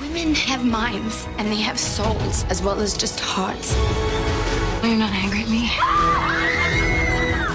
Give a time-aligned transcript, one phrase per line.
[0.00, 3.74] Women have minds and they have souls as well as just hearts.
[4.84, 5.70] You're not angry at me.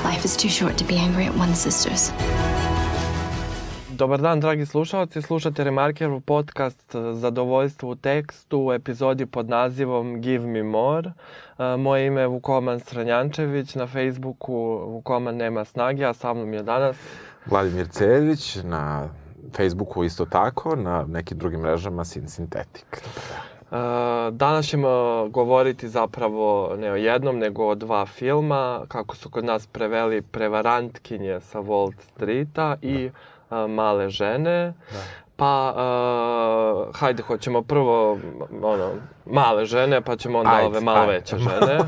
[0.04, 2.12] Life is too short to be angry at one's sisters.
[3.96, 5.22] Dobar dan, dragi slušalci.
[5.22, 11.12] Slušate Remarkerov podcast Zadovoljstvo u tekstu u epizodi pod nazivom Give Me More.
[11.60, 14.54] E, moje ime je Vukoman Stranjančević, na Facebooku
[14.88, 16.98] Vukoman nema snage, a sa mnom je danas...
[17.46, 19.10] Vladimir Cević, na
[19.56, 22.86] Facebooku isto tako, na nekim drugim mrežama Sin Synthetic.
[23.72, 23.78] Uh,
[24.32, 29.68] danas ćemo govoriti zapravo ne o jednom, nego o dva filma, kako su kod nas
[29.68, 33.06] preveli Prevarantkinje sa Wall Streeta i
[33.50, 34.74] uh, Male žene.
[34.92, 35.23] Da.
[35.36, 38.20] Pa, uh, hajde, hoćemo prvo,
[38.62, 38.92] ono,
[39.26, 41.12] male žene, pa ćemo onda ajde, ove malo ajde.
[41.12, 41.80] veće žene.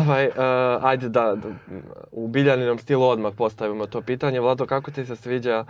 [0.00, 1.48] ovaj, uh, ajde da, da,
[2.12, 4.40] u Biljaninom stilu odmah postavimo to pitanje.
[4.40, 5.64] Vlado, kako ti se sviđa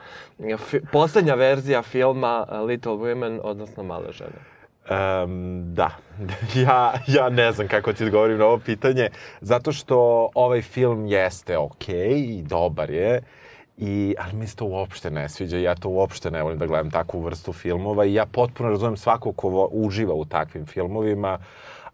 [0.59, 4.61] fi, poslednja verzija filma Little Women, odnosno Male žene?
[4.91, 5.91] Um, da,
[6.67, 9.09] ja, ja ne znam kako ti odgovorim na ovo pitanje,
[9.41, 13.23] zato što ovaj film jeste okej okay, i dobar je,
[13.81, 16.91] I, ali mi se to uopšte ne sviđa, ja to uopšte ne volim da gledam
[16.91, 21.39] takvu vrstu filmova i ja potpuno razumem svako ko uživa u takvim filmovima,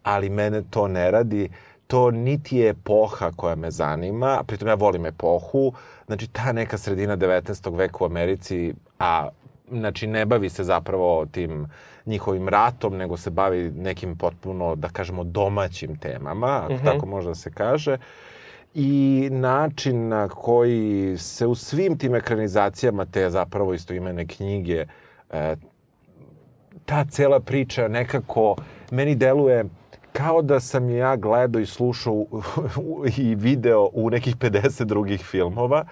[0.02, 1.48] ali mene to ne radi.
[1.86, 5.72] To niti je epoha koja me zanima, a pritom ja volim epohu,
[6.06, 7.76] znači ta neka sredina 19.
[7.76, 9.28] veka u Americi, a
[9.70, 11.66] znači ne bavi se zapravo tim
[12.06, 16.84] njihovim ratom, nego se bavi nekim potpuno, da kažemo, domaćim temama, ako mm -hmm.
[16.84, 17.92] tako može da se kaže.
[17.92, 18.00] Uh,
[18.78, 24.86] i način na koji se u svim tim ekranizacijama te zapravo istoimene knjige
[25.30, 25.56] e,
[26.86, 28.56] ta cela priča nekako
[28.90, 29.64] meni deluje
[30.12, 32.26] kao da sam ja gledao i slušao
[33.18, 35.84] i video u nekih 50 drugih filmova.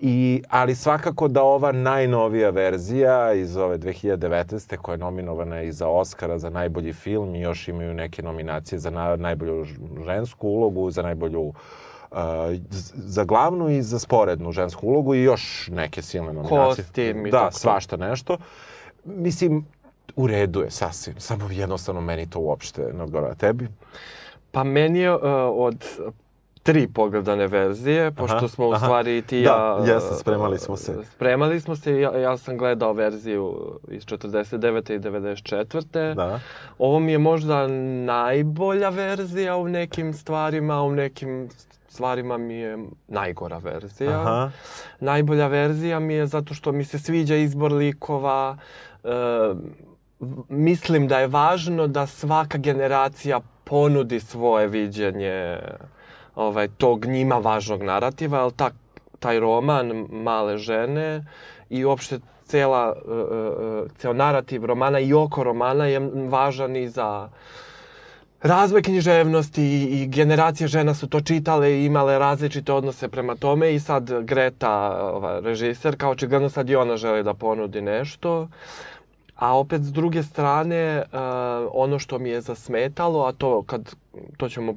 [0.00, 4.76] I, ali svakako da ova najnovija verzija iz ove 2019.
[4.76, 8.90] koja je nominovana i za Oscara za najbolji film i još imaju neke nominacije za
[8.90, 9.66] na, najbolju
[10.06, 11.54] žensku ulogu, za najbolju uh,
[12.94, 16.84] za glavnu i za sporednu žensku ulogu i još neke silne nominacije.
[16.84, 17.54] Kostim i Da, tako.
[17.54, 18.38] svašta nešto.
[19.04, 19.66] Mislim,
[20.16, 21.14] u redu je sasvim.
[21.18, 23.68] Samo jednostavno meni to uopšte ne odgovara tebi.
[24.50, 25.20] Pa meni je uh,
[25.52, 25.84] od
[26.62, 28.86] tri pogledane verzije, pošto aha, smo u aha.
[28.86, 29.76] stvari ti ja...
[29.80, 30.94] Da, jesam, spremali smo se.
[31.14, 34.94] Spremali smo se, ja, ja sam gledao verziju iz 49.
[34.94, 36.14] i 94.
[36.14, 36.40] Da.
[36.78, 37.66] Ovo mi je možda
[38.06, 41.48] najbolja verzija u nekim stvarima, u nekim
[41.88, 42.78] stvarima mi je
[43.08, 44.20] najgora verzija.
[44.20, 44.50] Aha.
[45.00, 48.56] Najbolja verzija mi je zato što mi se sviđa izbor likova.
[49.04, 49.08] E,
[50.48, 55.58] mislim da je važno da svaka generacija ponudi svoje viđenje
[56.34, 58.70] ovaj, tog njima važnog narativa, ali ta,
[59.18, 61.24] taj roman Male žene
[61.70, 67.28] i uopšte cela, uh, ceo narativ romana i oko romana je važan i za
[68.42, 73.80] razvoj književnosti i, generacije žena su to čitale i imale različite odnose prema tome i
[73.80, 78.48] sad Greta, ova, režiserka, očigledno sad i ona želi da ponudi nešto.
[79.38, 81.18] A opet s druge strane, uh,
[81.72, 83.94] ono što mi je zasmetalo, a to kad
[84.36, 84.74] to ćemo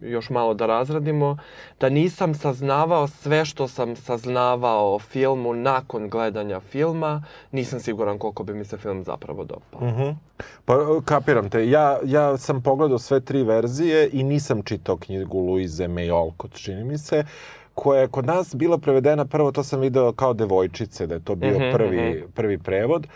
[0.00, 1.38] još malo da razradimo,
[1.80, 8.44] da nisam saznavao sve što sam saznavao o filmu nakon gledanja filma, nisam siguran koliko
[8.44, 9.80] bi mi se film zapravo dopao.
[9.80, 10.14] Mm -hmm.
[10.64, 15.88] Pa kapiram te, ja, ja sam pogledao sve tri verzije i nisam čitao knjigu Louise
[15.88, 17.24] May Alcott, čini mi se
[17.74, 21.34] koja je kod nas bila prevedena, prvo to sam video kao devojčice, da je to
[21.34, 22.30] bio mm -hmm, prvi, mm -hmm.
[22.34, 23.06] prvi prevod.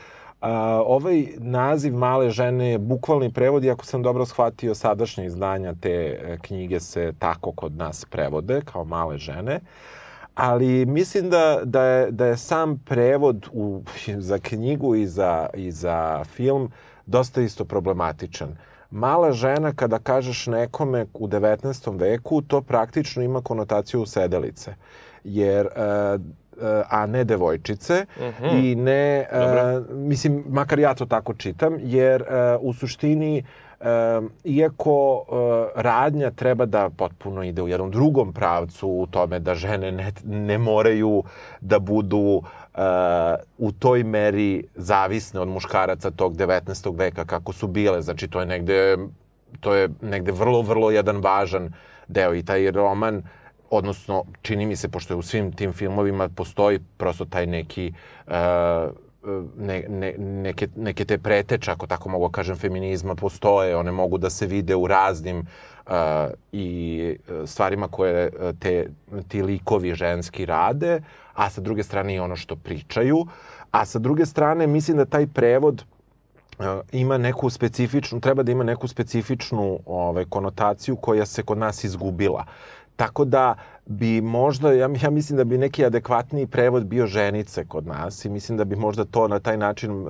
[0.45, 5.91] A, ovaj naziv Male žene je bukvalni prevod, iako sam dobro shvatio sadašnje izdanja te
[5.91, 9.61] e, knjige se tako kod nas prevode, kao Male žene.
[10.35, 13.83] Ali mislim da, da, je, da je sam prevod u,
[14.29, 16.71] za knjigu i za, i za film
[17.07, 18.57] dosta isto problematičan.
[18.91, 22.01] Mala žena, kada kažeš nekome u 19.
[22.01, 24.75] veku, to praktično ima konotaciju sedelice.
[25.25, 26.21] Jer uh,
[26.89, 28.45] a ne devojčice uh mhm.
[28.45, 28.65] -huh.
[28.65, 32.29] i ne, uh, mislim, makar ja to tako čitam, jer uh,
[32.61, 33.45] u suštini
[33.81, 33.87] uh,
[34.45, 39.93] iako uh, radnja treba da potpuno ide u jednom drugom pravcu u tome da žene
[39.93, 41.23] ne, ne moraju
[41.61, 42.81] da budu uh,
[43.59, 46.99] u toj meri zavisne od muškaraca tog 19.
[46.99, 48.03] veka kako su bile.
[48.03, 48.97] Znači, to je negde,
[49.61, 51.73] to je negde vrlo, vrlo jedan važan
[52.09, 53.25] deo i taj roman uh,
[53.71, 57.93] odnosno čini mi se, pošto je u svim tim filmovima postoji prosto taj neki
[58.27, 58.33] uh,
[59.59, 64.19] ne, ne, neke, neke te preteče, ako tako mogu da kažem, feminizma postoje, one mogu
[64.19, 65.39] da se vide u raznim
[65.87, 65.93] uh,
[66.53, 67.17] i
[67.47, 68.87] stvarima koje te,
[69.29, 71.01] ti likovi ženski rade,
[71.35, 73.27] a sa druge strane i ono što pričaju,
[73.71, 75.85] a sa druge strane mislim da taj prevod
[76.93, 82.45] ima neku specifičnu, treba da ima neku specifičnu ovaj, konotaciju koja se kod nas izgubila.
[82.97, 83.55] Tako da
[83.87, 88.29] bi možda, ja, ja mislim da bi neki adekvatniji prevod bio ženice kod nas i
[88.29, 90.07] mislim da bi možda to na taj način uh,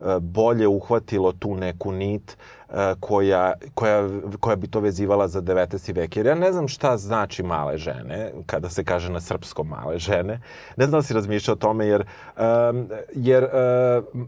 [0.00, 2.36] uh, bolje uhvatilo tu neku nit
[2.68, 4.08] uh, koja, koja,
[4.40, 5.94] koja bi to vezivala za 19.
[5.96, 6.16] vek.
[6.16, 10.40] Jer ja ne znam šta znači male žene, kada se kaže na srpskom male žene.
[10.76, 12.04] Ne znam da si razmišljao o tome, jer,
[12.36, 14.26] um, jer uh,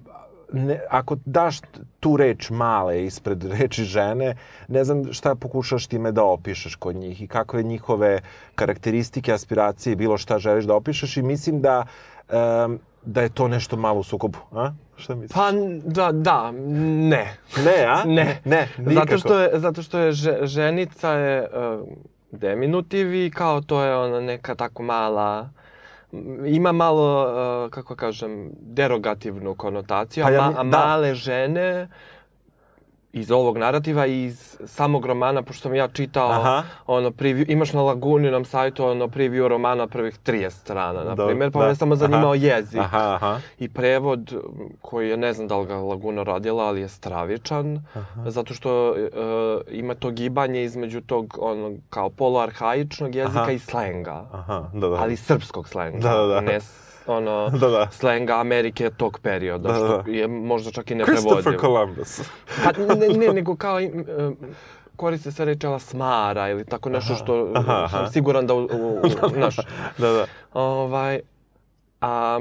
[0.52, 1.60] ne, ako daš
[2.00, 4.36] tu reč male ispred reči žene,
[4.68, 8.20] ne znam šta pokušaš time da opišeš kod njih i kakve njihove
[8.54, 11.84] karakteristike, aspiracije, bilo šta želiš da opišeš i mislim da
[12.64, 14.70] um, da je to nešto malo u sukobu, a?
[14.96, 15.34] Šta misliš?
[15.34, 15.52] Pa,
[15.84, 17.36] da, da, ne.
[17.64, 18.04] Ne, a?
[18.16, 18.40] Ne.
[18.44, 18.94] Ne, nikako.
[18.94, 21.88] Zato što je, zato što je ženica je uh,
[22.30, 25.48] deminutiv i kao to je ona neka tako mala
[26.46, 27.26] ima malo,
[27.64, 30.78] uh, kako kažem, derogativnu konotaciju, pa ja, a, ma, a da.
[30.78, 31.88] male žene
[33.16, 36.62] iz ovog narativa i iz samog romana, pošto sam ja čitao Aha.
[36.86, 41.60] ono preview, imaš na Laguninom sajtu ono preview romana prvih 30 strana, na primjer, pa
[41.60, 41.68] da.
[41.68, 42.44] me samo zanimao aha.
[42.44, 42.80] jezik.
[42.80, 43.40] Aha, aha.
[43.58, 44.34] I prevod
[44.80, 48.30] koji je, ne znam da li ga Laguna radila, ali je stravičan, aha.
[48.30, 48.96] zato što uh,
[49.70, 53.52] ima to gibanje između tog ono, kao poluarhaičnog jezika aha.
[53.52, 54.24] i slenga.
[54.32, 54.96] Aha, da, da.
[54.96, 55.98] Ali srpskog slenga.
[55.98, 56.40] Da, da, da.
[56.40, 56.60] Ne
[57.06, 57.88] ono, da, da.
[57.90, 60.10] slenga Amerike tog perioda, da, što da.
[60.10, 61.32] je možda čak i neprevodivo.
[61.32, 62.20] Christopher Columbus.
[62.64, 63.90] pa ne, ne, nego kao e,
[64.96, 67.88] koriste se reč smara ili tako nešto što aha, aha.
[67.88, 69.00] sam siguran da u, u,
[69.34, 69.56] u naš.
[69.98, 70.26] da, da.
[70.54, 71.20] Ovaj,
[72.00, 72.38] a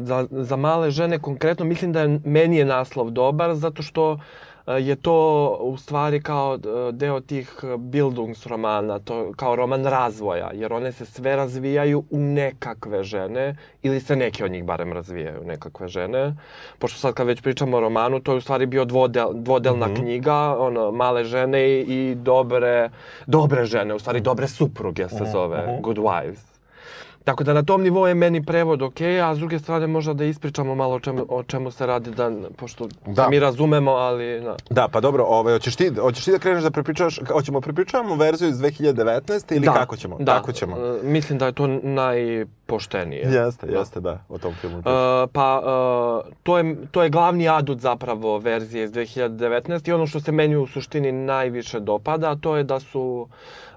[0.00, 4.18] za, za male žene konkretno mislim da je, meni je naslov dobar zato što
[4.66, 10.92] je to u stvari kao e, deo tih Bildungsromana, to kao roman razvoja, jer one
[10.92, 16.36] se sve razvijaju u nekakve žene, ili se neke od njih barem razvijaju nekakve žene.
[16.78, 19.90] Pošto sad kad već pričamo o romanu, to je u stvari bio dvodel, dvodelna mm
[19.90, 20.00] -hmm.
[20.00, 22.90] knjiga, ono, male žene i dobre,
[23.26, 25.80] dobre žene, u stvari dobre supruge se mhm, zove, mm -hmm.
[25.80, 26.55] Good Wives.
[27.26, 30.24] Tako da na tom nivou je meni prevod ok, a s druge strane možda da
[30.24, 33.28] ispričamo malo o čemu, o čemu se radi, da, pošto da.
[33.28, 34.40] mi razumemo, ali...
[34.40, 34.56] Da.
[34.70, 38.48] da, pa dobro, ovaj, hoćeš, ti, hoćeš ti da kreneš da prepričavaš, hoćemo prepričavamo verziju
[38.48, 39.56] iz 2019.
[39.56, 40.16] ili da, kako ćemo?
[40.20, 40.76] Da, kako ćemo?
[40.76, 43.22] Uh, mislim da je to najpoštenije.
[43.22, 43.78] Jeste, da.
[43.78, 44.78] jeste, da, o tom filmu.
[44.78, 44.84] Uh,
[45.32, 45.62] pa,
[46.26, 49.88] uh, to, je, to je glavni adut zapravo verzije iz 2019.
[49.88, 53.28] I ono što se meni u suštini najviše dopada, to je da su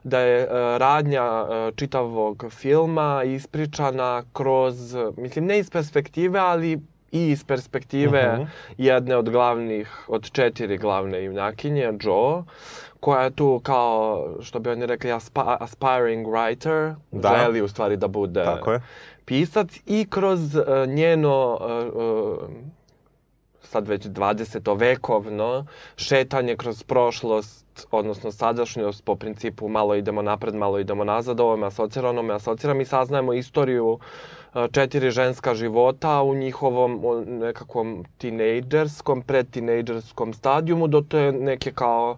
[0.03, 6.79] da je uh, radnja uh, čitavog filma ispričana kroz, mislim, ne iz perspektive, ali
[7.11, 8.43] i iz perspektive uh mhm.
[8.43, 8.73] -huh.
[8.77, 12.43] jedne od glavnih, od četiri glavne junakinje, Joe,
[12.99, 17.35] koja je tu kao, što bi oni rekli, aspiring writer, da.
[17.37, 18.81] želi u stvari da bude Tako je.
[19.25, 22.49] pisac i kroz uh, njeno uh, uh,
[23.61, 24.79] sad već 20.
[24.79, 25.65] vekovno
[25.95, 31.67] šetanje kroz prošlost, odnosno sadašnjost po principu malo idemo napred, malo idemo nazad, ovo me
[31.67, 33.99] asocira, ono me asocira, mi saznajemo istoriju
[34.55, 42.17] e, četiri ženska života u njihovom nekakvom tinejdžerskom, predtinejdžerskom stadijumu do te neke kao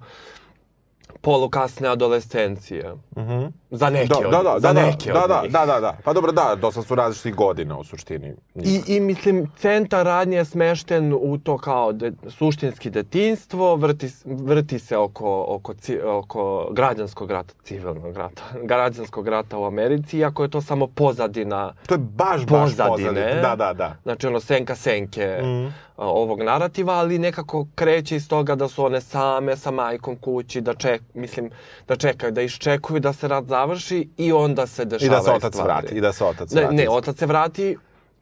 [1.21, 2.93] polukasne adolescencije.
[3.17, 3.21] Mhm.
[3.21, 3.51] Mm -hmm.
[3.71, 5.51] Za neke da, od, da, da, za da, neke da, od da, njih.
[5.51, 5.97] da, da, da.
[6.03, 8.33] Pa dobro, da, dosta su različitih godina u suštini.
[8.55, 14.79] I, I mislim, centar radnje je smešten u to kao de, suštinski detinstvo, vrti, vrti
[14.79, 15.73] se oko, oko,
[16.05, 21.93] oko građanskog rata, civilnog rata, građanskog rata u Americi, iako je to samo pozadina To
[21.93, 23.39] je baš, baš pozadine.
[23.41, 23.95] Da, da, da.
[24.03, 25.71] Znači, ono, senka senke mm -hmm.
[25.97, 30.73] ovog narativa, ali nekako kreće iz toga da su one same sa majkom kući, da
[30.73, 31.49] ček, mislim,
[31.87, 35.37] da čekaju, da iščekuju da se rat završi i onda se dešavaju stvari.
[35.37, 35.67] I da se otac stvari.
[35.67, 35.95] vrati.
[35.95, 36.75] I da se otac ne, vrati.
[36.75, 37.77] Ne, otac se vrati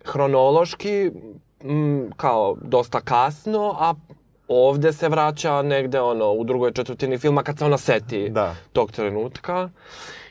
[0.05, 1.11] hronološki,
[1.63, 3.93] m, kao dosta kasno, a
[4.47, 8.55] ovde se vraća negde ono u drugoj četvrtini filma kad se ona seti da.
[8.73, 9.69] tog trenutka.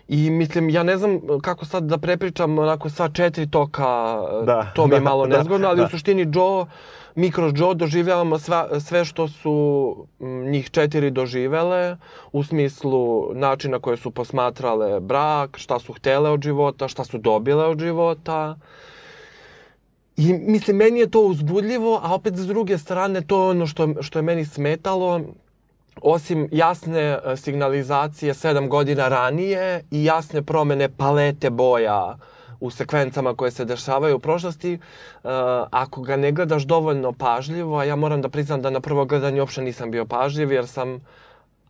[0.08, 3.84] I mislim, ja ne znam kako sad da prepričam onako sva četiri toka,
[4.44, 5.86] da, to mi je da, malo da, nezgodno, ali da.
[5.86, 6.64] u suštini Joe,
[7.18, 9.96] mi kroz Joe doživljavamo sve, sve što su
[10.50, 11.96] njih četiri doživele,
[12.32, 17.64] u smislu načina koje su posmatrale brak, šta su htele od života, šta su dobile
[17.64, 18.56] od života.
[20.16, 23.88] I mislim, meni je to uzbudljivo, a opet s druge strane to je ono što,
[24.00, 25.20] što je meni smetalo,
[26.02, 32.16] osim jasne e, signalizacije sedam godina ranije i jasne promene palete boja
[32.60, 35.30] u sekvencama koje se dešavaju u prošlosti, uh,
[35.70, 39.40] ako ga ne gledaš dovoljno pažljivo, a ja moram da priznam da na prvo gledanje
[39.40, 41.00] uopšte nisam bio pažljiv, jer sam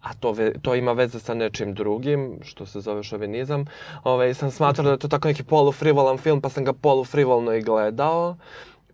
[0.02, 3.64] a to, ve, to ima veze sa nečim drugim, što se zove šovinizam,
[4.04, 7.62] Ove, sam smatrao da je to tako neki polufrivolan film, pa sam ga polufrivolno i
[7.62, 8.37] gledao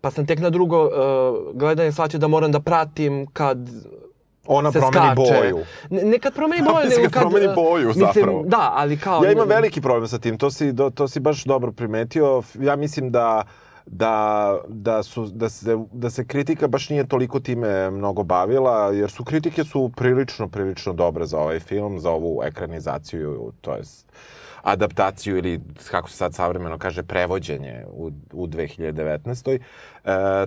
[0.05, 0.93] pa sam tek na drugo uh,
[1.57, 3.59] gledanje shvatio da moram da pratim kad
[4.47, 5.41] ona se promeni skače.
[5.41, 5.65] boju.
[5.91, 7.23] Ne, ne kad promeni boju, nego kad...
[7.23, 8.43] promeni boju, mislim, zapravo.
[8.47, 9.25] Da, ali kao...
[9.25, 12.43] Ja imam veliki problem sa tim, to si, do, to si baš dobro primetio.
[12.61, 13.43] Ja mislim da
[13.87, 19.11] da, da, su, da, se, da se kritika baš nije toliko time mnogo bavila, jer
[19.11, 24.13] su kritike su prilično, prilično dobre za ovaj film, za ovu ekranizaciju, to jest
[24.65, 29.59] adaptaciju ili, kako se sad savremeno kaže, prevođenje u, u 2019.
[29.59, 29.61] E,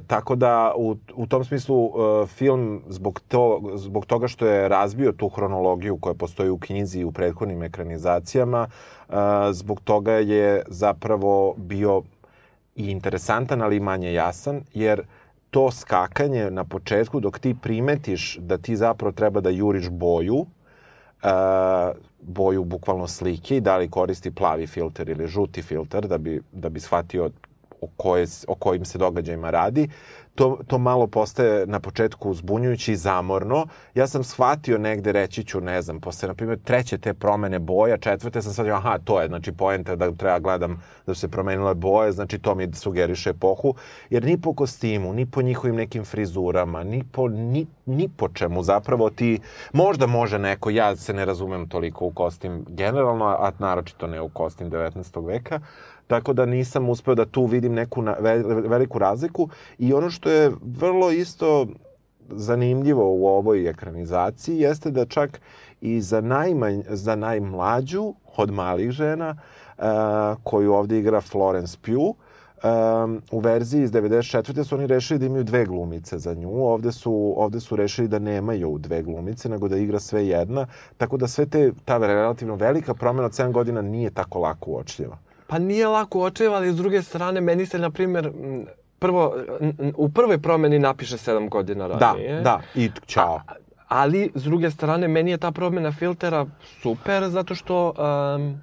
[0.08, 5.12] tako da, u, u tom smislu, e, film, zbog, to, zbog toga što je razbio
[5.12, 9.14] tu hronologiju koja postoji u knjizi i u prethodnim ekranizacijama, e,
[9.52, 12.02] zbog toga je zapravo bio
[12.76, 15.02] i interesantan, ali i manje jasan, jer
[15.50, 21.30] to skakanje na početku, dok ti primetiš da ti zapravo treba da juriš boju, uh,
[22.28, 26.70] boju bukvalno slike i da li koristi plavi filter ili žuti filter da bi, da
[26.70, 27.30] bi shvatio
[27.82, 29.90] o, koje, o kojim se događajima radi,
[30.38, 33.68] to, to malo postaje na početku zbunjujući i zamorno.
[33.96, 37.98] Ja sam shvatio negde, reći ću, ne znam, posle, na primjer, treće te promene boja,
[37.98, 41.74] četvrte sam shvatio, aha, to je, znači, poenta da treba gledam da su se promenile
[41.74, 43.76] boje, znači, to mi sugeriše epohu,
[44.10, 48.64] jer ni po kostimu, ni po njihovim nekim frizurama, ni po, ni, ni po čemu
[48.64, 49.40] zapravo ti,
[49.74, 54.30] možda može neko, ja se ne razumem toliko u kostim generalno, a naročito ne u
[54.30, 55.26] kostim 19.
[55.28, 55.60] veka,
[56.08, 58.16] Tako da nisam uspeo da tu vidim neku na,
[58.68, 59.50] veliku razliku.
[59.78, 61.68] I ono što je vrlo isto
[62.30, 65.42] zanimljivo u ovoj ekranizaciji jeste da čak
[65.82, 69.38] i za, najmanj, za najmlađu od malih žena,
[69.78, 69.84] uh,
[70.44, 72.18] koju ovde igra Florence Pugh,
[72.64, 74.64] Um, u verziji iz 94.
[74.64, 76.50] su oni rešili da imaju dve glumice za nju.
[76.50, 80.68] Ovde su, ovde su rešili da nemaju dve glumice, nego da igra sve jedna.
[80.98, 85.18] Tako da sve te, ta relativno velika promena od 7 godina nije tako lako uočljiva.
[85.48, 88.32] Pa nije lako očeva, ali s druge strane, meni se, na primjer,
[89.00, 89.36] prvo,
[89.96, 92.36] u prvoj promeni napiše 7 godina da, ranije.
[92.36, 93.42] Da, da, i čao.
[93.48, 93.54] A,
[93.88, 96.46] ali, s druge strane, meni je ta promena filtera
[96.82, 98.62] super, zato što um,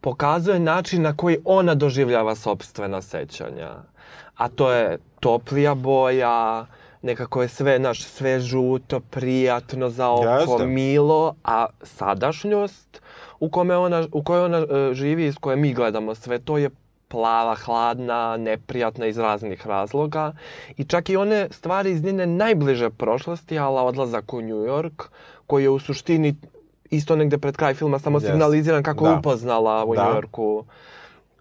[0.00, 3.70] pokazuje način na koji ona doživljava sobstvena sećanja.
[4.36, 6.66] A to je toplija boja,
[7.02, 10.66] nekako je sve, naš, sve žuto, prijatno za oko, Jeste.
[10.66, 13.03] milo, a sadašnjost
[13.40, 16.58] u, kome ona, u kojoj ona uh, živi i s koje mi gledamo sve to
[16.58, 16.70] je
[17.08, 20.32] plava, hladna, neprijatna iz raznih razloga.
[20.76, 25.02] I čak i one stvari iz njene najbliže prošlosti, ala odlazak u New York,
[25.46, 26.34] koji je u suštini
[26.90, 28.30] isto negde pred kraj filma samo yes.
[28.30, 29.14] signaliziran kako da.
[29.18, 30.04] upoznala u da.
[30.04, 30.64] New Yorku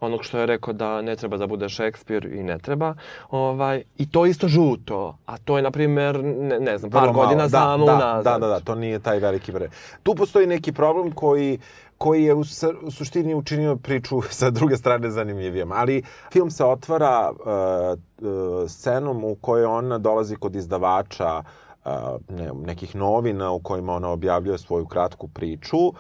[0.04, 2.96] onog što je rekao da ne treba da bude Šekspir i ne treba.
[3.30, 5.18] Ovaj, I to isto žuto.
[5.26, 8.24] A to je, na primjer, ne, ne znam, par godina da, samo da, unazad.
[8.24, 9.70] Da, da, da, to nije taj veliki bre.
[10.04, 11.60] Tu postoji neki problem koji
[12.04, 12.44] koji je u,
[12.82, 15.72] u suštini učinio priču sa druge strane zanimljivijom.
[15.72, 21.44] Ali film se otvara uh, uh, scenom u kojoj ona dolazi kod izdavača
[21.86, 21.92] uh,
[22.30, 25.78] ne, nekih novina u kojima ona objavljuje svoju kratku priču.
[25.88, 25.94] Uh,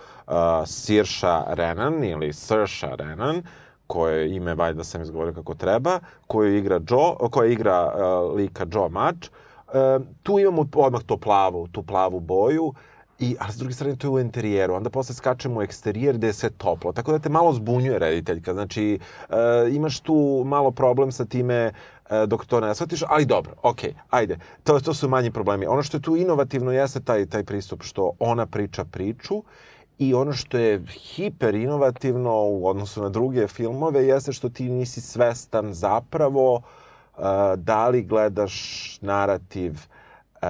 [0.65, 3.43] Sirša Renan ili Sirša Renan,
[3.87, 8.89] koje ime valjda sam izgovorio kako treba, koju igra Joe, koja igra uh, lika Joe
[8.89, 9.27] Madge.
[9.67, 12.73] Uh, tu imamo odmah to plavu, tu plavu boju.
[13.19, 14.73] I, a s druge strane, to je u interijeru.
[14.73, 16.91] Onda posle skačemo u eksterijer gde je sve toplo.
[16.91, 18.53] Tako da te malo zbunjuje rediteljka.
[18.53, 18.99] Znači,
[19.29, 19.35] uh,
[19.71, 23.95] imaš tu malo problem sa time uh, dok to ne shvatiš, ali dobro, okej, okay,
[24.09, 24.37] ajde.
[24.63, 25.65] To, to su manji problemi.
[25.65, 29.43] Ono što je tu inovativno jeste taj, taj pristup što ona priča priču
[30.03, 35.01] I ono što je hiper inovativno u odnosu na druge filmove jeste što ti nisi
[35.01, 37.23] svestan zapravo uh,
[37.55, 38.53] da li gledaš
[39.01, 40.47] narativ uh,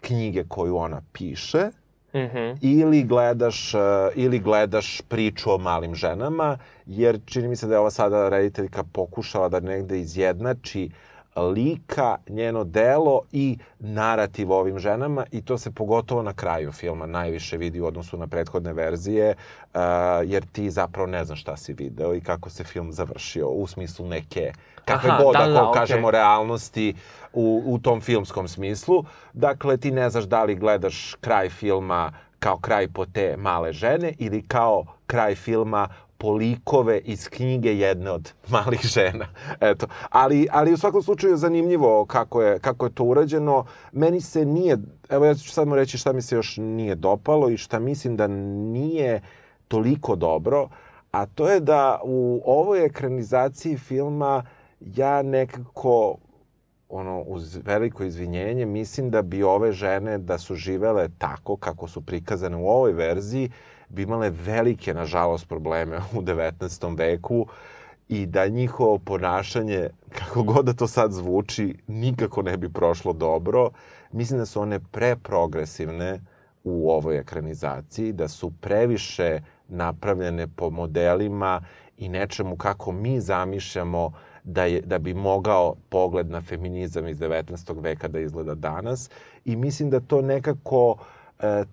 [0.00, 1.70] knjige koju ona piše
[2.12, 2.56] mm -hmm.
[2.60, 3.80] ili gledaš uh,
[4.14, 8.84] ili gledaš priču o malim ženama jer čini mi se da je ova sada rediteljka
[8.92, 11.05] pokušala da negde izjednači uh,
[11.42, 17.56] lika, njeno delo i narativ ovim ženama i to se pogotovo na kraju filma najviše
[17.56, 19.34] vidi u odnosu na prethodne verzije,
[19.74, 19.80] uh,
[20.24, 24.06] jer ti zapravo ne znaš šta si video i kako se film završio u smislu
[24.06, 24.52] neke
[24.86, 26.12] kakve Aha, god, da, ako da, kažemo, okay.
[26.12, 26.94] realnosti
[27.32, 29.04] u, u tom filmskom smislu.
[29.32, 34.12] Dakle, ti ne znaš da li gledaš kraj filma kao kraj po te male žene
[34.18, 35.88] ili kao kraj filma
[36.18, 39.26] polikove iz knjige jedne od malih žena.
[39.60, 39.86] Eto.
[40.10, 43.64] Ali, ali u svakom slučaju je zanimljivo kako je, kako je to urađeno.
[43.92, 47.56] Meni se nije, evo ja ću samo reći šta mi se još nije dopalo i
[47.56, 49.22] šta mislim da nije
[49.68, 50.68] toliko dobro,
[51.10, 54.44] a to je da u ovoj ekranizaciji filma
[54.80, 56.16] ja nekako
[56.88, 62.00] ono, uz veliko izvinjenje, mislim da bi ove žene da su živele tako kako su
[62.00, 63.50] prikazane u ovoj verziji,
[63.88, 66.98] bi imale velike, nažalost, probleme u 19.
[66.98, 67.46] veku
[68.08, 69.88] i da njihovo ponašanje,
[70.18, 73.70] kako god da to sad zvuči, nikako ne bi prošlo dobro.
[74.12, 76.20] Mislim da su one preprogresivne
[76.64, 81.60] u ovoj ekranizaciji, da su previše napravljene po modelima
[81.98, 84.12] i nečemu kako mi zamišljamo
[84.44, 87.82] da, je, da bi mogao pogled na feminizam iz 19.
[87.82, 89.10] veka da izgleda danas.
[89.44, 91.15] I mislim da to nekako, e,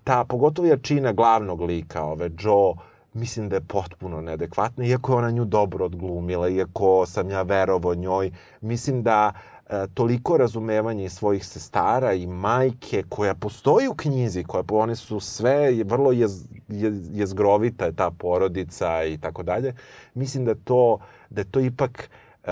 [0.04, 2.74] ta, pogotovo jačina glavnog lika, ove Joe,
[3.14, 7.96] mislim da je potpuno neadekvatna, iako je ona nju dobro odglumila, iako sam ja verovo
[7.96, 9.32] njoj, mislim da
[9.70, 15.20] e, toliko razumevanja i svojih sestara i majke koja postoji u knjizi, koja one su
[15.20, 19.74] sve vrlo jez, jez, jezgrovita ta porodica i tako dalje,
[20.14, 22.10] mislim da to da je to ipak
[22.44, 22.50] uh,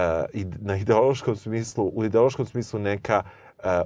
[0.59, 3.31] na ideološkom smislu, u ideološkom smislu neka uh,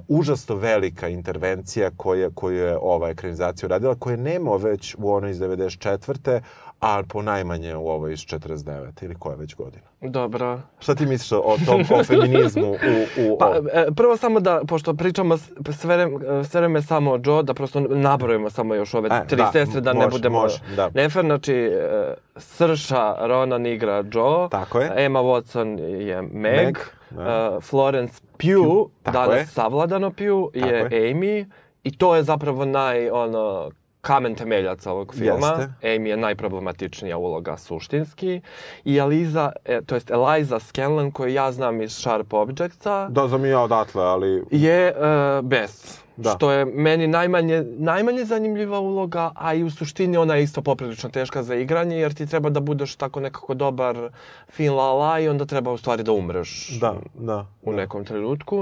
[0.08, 5.38] užasno velika intervencija koja, koju je ova ekranizacija uradila, koje nema već u onoj iz
[5.38, 6.40] 94
[6.80, 9.04] a po najmanje u ovoj iz 49.
[9.04, 9.84] ili koja već godina.
[10.00, 10.60] Dobro.
[10.78, 12.70] Šta ti misliš o tom, o feminizmu?
[12.70, 12.74] U,
[13.22, 16.08] u, pa, e, prvo samo da, pošto pričamo sve,
[16.44, 19.80] sve vreme samo o Joe, da prosto nabrojimo samo još ove e, tri da, sestre,
[19.80, 20.90] da mož, ne budemo mož, da.
[20.94, 21.24] nefer.
[21.24, 24.92] Znači, e, Srša Ronan igra Joe, Tako je.
[24.96, 26.78] Emma Watson je Meg, Meg
[27.10, 27.56] da.
[27.56, 29.46] uh, Florence Pugh, danas je.
[29.46, 31.46] savladano Pugh, je, je Amy,
[31.82, 33.70] i to je zapravo naj, ono,
[34.06, 35.46] kamen temeljac ovog filma.
[35.46, 35.72] Jeste.
[35.82, 38.40] Amy je najproblematičnija uloga suštinski.
[38.84, 43.08] I Eliza, e, to jest Eliza Scanlon, koju ja znam iz Sharp Objectsa.
[43.08, 44.44] Da, znam i ja odatle, ali...
[44.50, 46.06] Je uh, Beth.
[46.16, 46.30] Da.
[46.36, 51.10] Što je meni najmanje, najmanje zanimljiva uloga, a i u suštini ona je isto poprilično
[51.10, 54.10] teška za igranje, jer ti treba da budeš tako nekako dobar
[54.48, 57.76] fin la la i onda treba u stvari da umreš da, da, u da.
[57.76, 58.58] nekom trenutku.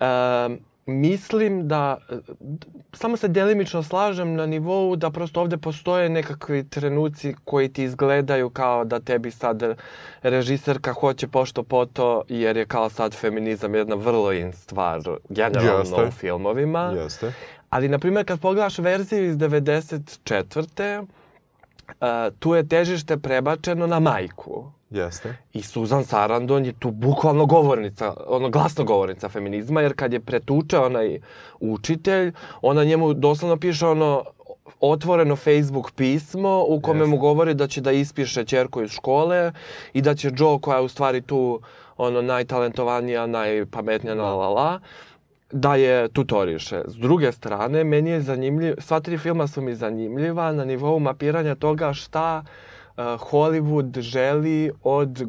[0.00, 1.98] Um, mislim da
[2.92, 8.50] samo se delimično slažem na nivou da prosto ovde postoje nekakvi trenuci koji ti izgledaju
[8.50, 9.62] kao da tebi sad
[10.22, 16.04] režiserka hoće pošto poto jer je kao sad feminizam jedna vrlo in stvar generalno Jeste.
[16.08, 16.92] u filmovima.
[16.96, 17.32] Jeste.
[17.70, 21.06] Ali, na primjer, kad pogledaš verziju iz 94.
[21.86, 22.06] Uh,
[22.38, 24.75] tu je težište prebačeno na majku.
[24.90, 25.36] Jeste.
[25.52, 30.78] I Susan Sarandon je tu bukvalno govornica, ono glasno govornica feminizma, jer kad je pretuče
[30.78, 31.20] onaj
[31.60, 34.24] učitelj, ona njemu doslovno piše ono
[34.80, 37.10] otvoreno Facebook pismo u kome Jeste.
[37.10, 39.52] mu govori da će da ispiše čerku iz škole
[39.92, 41.60] i da će Joe, koja je u stvari tu
[41.96, 44.80] ono najtalentovanija, najpametnija, la la la,
[45.50, 46.82] da je tutoriše.
[46.86, 51.54] S druge strane, meni je zanimljiv, sva tri filma su mi zanimljiva na nivou mapiranja
[51.54, 55.22] toga šta uh, Hollywood želi od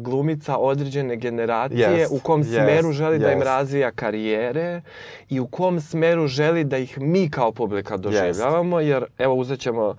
[0.00, 3.20] glumica određene generacije, yes, u kom yes, smeru želi yes.
[3.20, 4.82] da im razvija karijere
[5.28, 8.80] i u kom smeru želi da ih mi kao publika doživljavamo, yes.
[8.80, 9.96] jer evo uzet ćemo uh,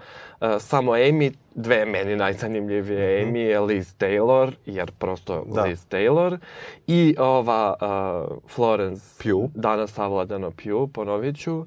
[0.59, 3.31] samo Amy, dve meni najzanimljivije mm -hmm.
[3.31, 5.63] Amy je Liz Taylor, jer prosto da.
[5.63, 6.37] Liz Taylor,
[6.87, 11.57] i ova uh, Florence Pugh, danas savladano Pugh, ponovit ću.
[11.57, 11.65] Uh,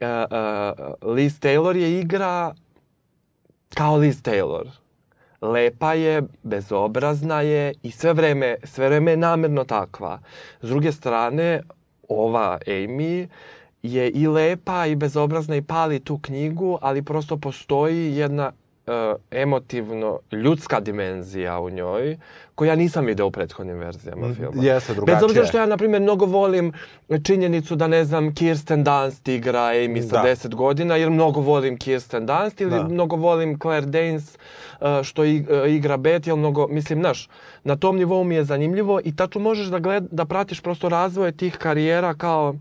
[0.00, 2.54] uh, Liz Taylor je igra
[3.74, 4.85] kao Liz Taylor
[5.40, 10.18] lepa je, bezobrazna je i sve vreme, sve vreme je namerno takva.
[10.62, 11.62] S druge strane,
[12.08, 13.28] ova Amy
[13.82, 18.52] je i lepa i bezobrazna i pali tu knjigu, ali prosto postoji jedna
[19.30, 22.16] emotivno ljudska dimenzija u njoj
[22.54, 24.62] koju ja nisam video u prethodnim verzijama mm, filma.
[24.62, 25.16] Jeste, drugačije.
[25.16, 26.72] Bez obzira što ja, na primjer, mnogo volim
[27.24, 30.28] činjenicu da, ne znam, Kirsten Dunst igra Amy sa da.
[30.28, 32.88] 10 godina, jer mnogo volim Kirsten Dunst ili da.
[32.88, 34.34] mnogo volim Claire Danes
[34.80, 35.28] uh, što uh,
[35.68, 37.28] igra Beth, jer mnogo, mislim, znaš,
[37.64, 41.32] na tom nivou mi je zanimljivo i tačno možeš da, gled, da pratiš prosto razvoje
[41.32, 42.54] tih karijera kao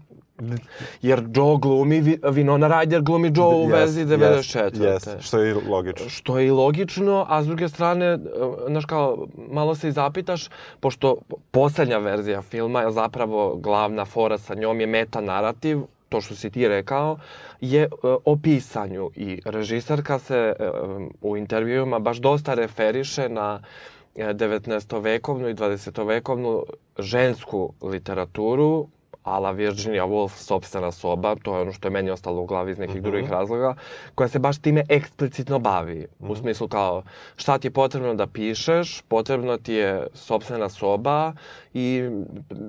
[1.01, 4.71] Jer Joe glumi, Winona Ryder glumi Joe u vezi 94.
[4.71, 6.09] Yes, što je i logično.
[6.09, 8.19] Što je i logično, a s druge strane, e,
[8.67, 11.17] znaš kao, malo se i zapitaš, pošto
[11.51, 16.49] poslednja verzija filma je zapravo glavna fora sa njom je meta narativ, to što si
[16.49, 17.17] ti rekao,
[17.61, 23.61] je uh, o pisanju i režisarka se uh, u intervjuima baš dosta referiše na
[24.15, 25.01] 19.
[25.03, 26.07] vekovnu i 20.
[26.07, 26.63] vekovnu
[26.99, 28.87] žensku literaturu
[29.25, 32.77] ala Virginia Woolf, sobstvena soba, to je ono što je meni ostalo u glavi iz
[32.77, 33.05] nekih mhm.
[33.05, 33.11] -huh.
[33.11, 33.75] drugih razloga,
[34.15, 35.97] koja se baš time eksplicitno bavi.
[35.97, 36.29] Uh -huh.
[36.29, 36.41] U mhm.
[36.41, 37.03] smislu kao,
[37.35, 41.33] šta ti je potrebno da pišeš, potrebno ti je sobstvena soba
[41.73, 42.09] i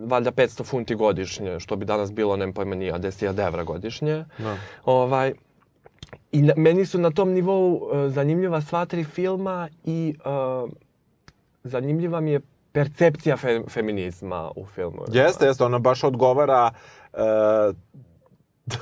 [0.07, 4.25] valjda 500 funti godišnje, što bi danas bilo, nema pojma, nije 10.000 evra godišnje.
[4.39, 4.57] Da.
[4.85, 5.33] Ovaj,
[6.33, 10.71] I na, meni su na tom nivou uh, zanimljiva sva tri filma i uh,
[11.65, 12.41] zanimljiva mi je
[12.77, 15.05] percepcija fe, feminizma u filmu.
[15.13, 16.71] Jeste, jeste, ona baš odgovara
[17.13, 17.21] uh,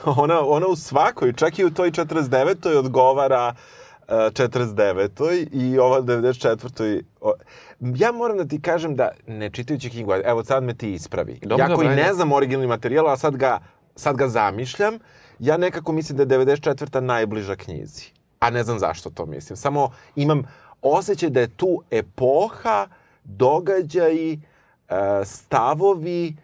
[0.22, 2.78] ona, ona u svakoj, čak i u toj 49.
[2.78, 3.54] odgovara
[4.08, 5.48] 49.
[5.52, 7.02] i ova 94.
[7.80, 11.38] Ja moram da ti kažem da, ne čitajući knjigu, evo sad me ti ispravi.
[11.42, 13.58] Dobro, ja koji ne znam originalni materijal, a sad ga,
[13.96, 14.98] sad ga zamišljam,
[15.38, 17.00] ja nekako mislim da je 94.
[17.00, 18.04] najbliža knjizi.
[18.40, 19.56] A ne znam zašto to mislim.
[19.56, 20.42] Samo imam
[20.82, 22.86] osjećaj da je tu epoha,
[23.24, 24.40] događaji,
[25.24, 26.36] stavovi,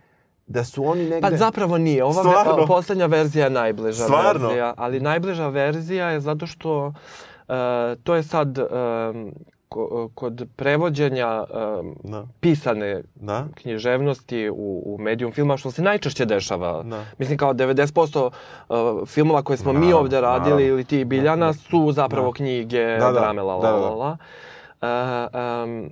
[0.51, 1.21] da su oni negde...
[1.21, 2.05] Pa zapravo nije.
[2.05, 2.57] Ova Stvarno?
[2.57, 4.47] Ve, poslednja verzija je najbliža Stvarno?
[4.47, 4.75] verzija.
[4.77, 7.55] Ali najbliža verzija je zato što uh,
[8.05, 9.33] to je sad um,
[10.15, 11.45] kod prevođenja
[11.81, 12.27] um, da.
[12.41, 13.47] pisane da.
[13.55, 16.83] književnosti u, u medijum filma, što se najčešće dešava.
[16.83, 17.05] Da.
[17.19, 18.31] Mislim, kao 90%
[18.69, 20.69] uh, filmova koje smo da, mi ovde radili da.
[20.69, 21.53] ili ti Biljana da.
[21.53, 22.37] su zapravo da.
[22.37, 23.13] knjige, da, da.
[23.13, 24.17] drame, la, la, la, la.
[24.83, 25.91] Uh, um,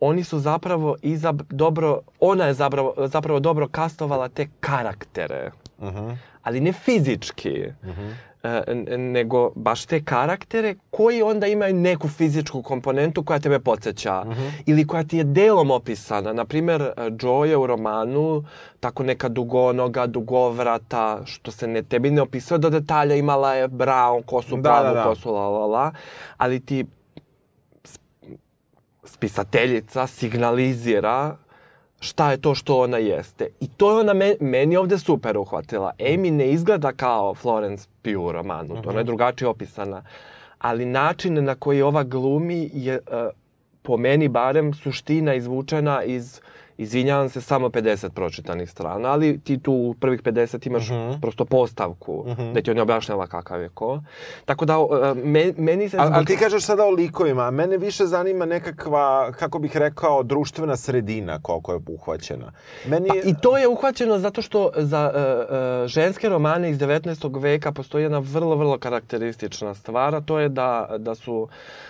[0.00, 5.50] oni su zapravo izab, dobro, ona je zapravo, zapravo dobro kastovala te karaktere.
[5.78, 5.98] Uh mhm.
[5.98, 6.16] -huh.
[6.42, 7.64] Ali ne fizički.
[7.82, 8.00] Uh mhm.
[8.00, 8.14] -huh.
[8.42, 14.26] E, nego baš te karaktere koji onda imaju neku fizičku komponentu koja tebe podsjeća uh
[14.26, 14.40] mhm.
[14.40, 14.50] -huh.
[14.66, 16.32] ili koja ti je delom opisana.
[16.32, 18.44] Naprimer, Joe je u romanu
[18.80, 24.22] tako neka dugonoga, dugovrata, što se ne, tebi ne opisuje do detalja, imala je brown
[24.22, 25.04] kosu, da, plavu da, da.
[25.04, 25.92] kosu, la, la, la,
[26.36, 26.84] ali ti
[29.10, 31.36] spisateljica signalizira
[32.00, 33.48] šta je to što ona jeste.
[33.60, 35.92] I to je ona me, meni ovde super uhvatila.
[35.98, 38.88] Amy ne izgleda kao Florence Pugh u romanu, uh -huh.
[38.88, 39.06] ona je mhm.
[39.06, 40.02] drugačije opisana.
[40.58, 43.30] Ali način na koji ova glumi je, uh,
[43.82, 46.40] po meni barem, suština izvučena iz
[46.80, 51.10] izvinjavam se, samo 50 pročitanih strana, ali ti tu u prvih 50 imaš uh mhm.
[51.10, 51.20] -huh.
[51.20, 52.42] prosto postavku, uh mhm.
[52.42, 52.52] -huh.
[52.52, 54.02] da ti on objašnjava kakav je ko.
[54.44, 54.76] Tako da,
[55.14, 55.96] me, meni se...
[55.96, 60.22] Ali, ali ti kažeš sada o likovima, a mene više zanima nekakva, kako bih rekao,
[60.22, 62.52] društvena sredina koliko je uhvaćena.
[62.86, 63.08] Meni...
[63.08, 67.40] Pa, I to je uhvaćeno zato što za uh, uh, ženske romane iz 19.
[67.42, 71.89] veka postoji jedna vrlo, vrlo karakteristična stvar, a to je da, da su Uh,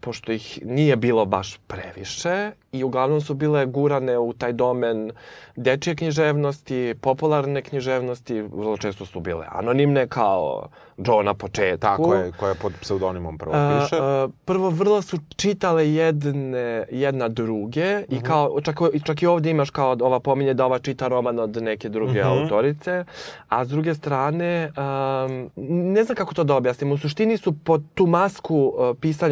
[0.00, 5.12] pošto ih nije bilo baš previše i uglavnom su bile gurane u taj domen
[5.56, 10.68] dečije književnosti, popularne književnosti, vrlo često su bile anonimne kao
[11.06, 11.80] Joe na početku.
[11.80, 13.96] Tako je, koja pod pseudonimom prvo piše.
[14.00, 18.04] A, prvo, vrlo su čitale jedne, jedna druge uh -huh.
[18.08, 18.24] i mhm.
[18.24, 21.88] kao, čak, čak i ovdje imaš kao ova pominje da ova čita roman od neke
[21.88, 22.36] druge uh mhm.
[22.36, 22.42] -huh.
[22.42, 23.04] autorice,
[23.48, 25.50] a s druge strane, um,
[25.94, 29.29] ne znam kako to da objasnim, u suštini su pod tu masku uh, pisanja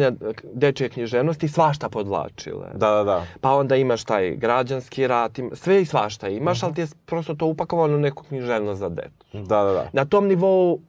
[0.53, 2.67] dečije književnosti svašta podlačile.
[2.73, 3.25] Da, da, da.
[3.41, 6.65] Pa onda imaš taj građanski rat, sve i svašta imaš, uh -huh.
[6.65, 9.25] ali ti je prosto to upakovano u neku književnost za decu.
[9.33, 9.89] Da, da, da.
[9.93, 10.79] Na tom nivou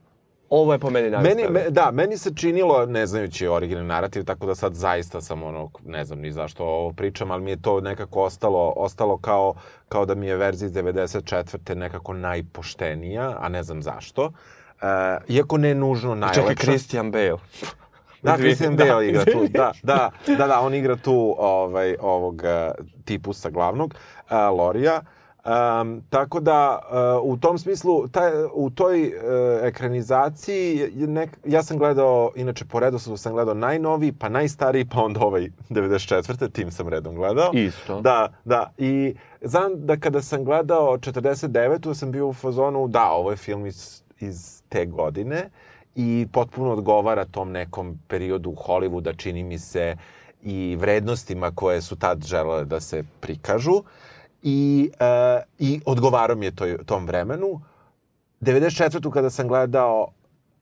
[0.51, 1.51] Ovo je po meni najstavljeno.
[1.51, 5.43] Meni, me, da, meni se činilo, ne znajući originalni narativ, tako da sad zaista sam
[5.43, 9.53] ono, ne znam ni zašto ovo pričam, ali mi je to nekako ostalo, ostalo kao,
[9.89, 11.75] kao da mi je verzija iz 94.
[11.75, 14.25] nekako najpoštenija, a ne znam zašto.
[14.25, 14.87] Uh,
[15.27, 16.41] iako ne nužno najlepša.
[16.41, 17.37] Čekaj, Christian Bale.
[18.21, 22.41] Da, Christian Bale da, igra tu, da, da, da, da, on igra tu ovaj, ovog
[23.05, 23.95] tipusa glavnog,
[24.29, 25.01] uh, Lorija.
[25.45, 26.79] Um, tako da,
[27.23, 29.13] uh, u tom smislu, taj, u toj uh,
[29.63, 35.19] ekranizaciji, nek, ja sam gledao, inače po redoslovu sam gledao najnoviji, pa najstariji, pa onda
[35.19, 36.51] ovaj 94.
[36.51, 37.51] tim sam redom gledao.
[37.53, 38.01] Isto.
[38.01, 38.71] Da, da.
[38.77, 41.93] I znam da kada sam gledao 49.
[41.93, 45.49] sam bio u fazonu, da, ovo je film iz, iz te godine
[45.95, 49.95] i potpuno odgovara tom nekom periodu u Hollywooda, čini mi se,
[50.43, 53.83] i vrednostima koje su tad želele da se prikažu.
[54.43, 57.61] I, uh, i odgovarao mi je toj, tom vremenu.
[58.41, 59.11] 94.
[59.11, 60.07] kada sam gledao,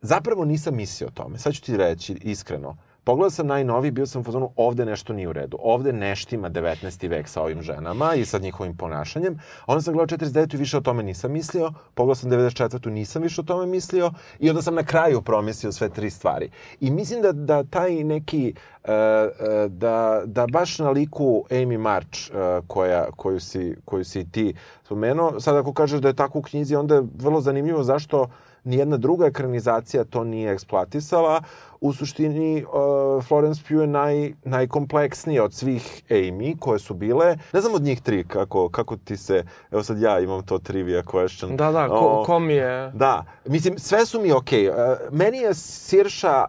[0.02, 1.38] zapravo nisam mislio o tome.
[1.38, 2.78] Sad ću ti reći iskreno.
[3.10, 5.58] Pogledao sam najnoviji, bio sam u fazonu, ovde nešto nije u redu.
[5.62, 7.10] Ovde neštima 19.
[7.10, 9.40] vek sa ovim ženama i sa njihovim ponašanjem.
[9.68, 10.54] Onda sam gledao 49.
[10.54, 11.74] i više o tome nisam mislio.
[11.94, 12.90] Pogledao sam 94.
[12.90, 14.12] nisam više o tome mislio.
[14.40, 16.50] I onda sam na kraju promislio sve tri stvari.
[16.80, 22.32] I mislim da, da taj neki, uh, uh, da, da baš na liku Amy March,
[22.32, 26.42] uh, koja, koju, si, koju si ti spomenuo, sad ako kažeš da je tako u
[26.42, 28.28] knjizi, onda je vrlo zanimljivo zašto
[28.70, 31.42] nijedna druga ekranizacija to nije eksploatisala.
[31.82, 37.38] U suštini, uh, Florence Pugh je naj, najkompleksnija od svih Amy koje su bile.
[37.54, 39.44] Ne znam od njih tri kako, kako ti se...
[39.72, 41.56] Evo sad ja imam to trivia question.
[41.56, 42.92] Da, da, ko, ko mi je...
[42.96, 44.64] Da, mislim, sve su mi okej.
[44.64, 44.92] Okay.
[44.92, 46.46] Uh, meni je Sirša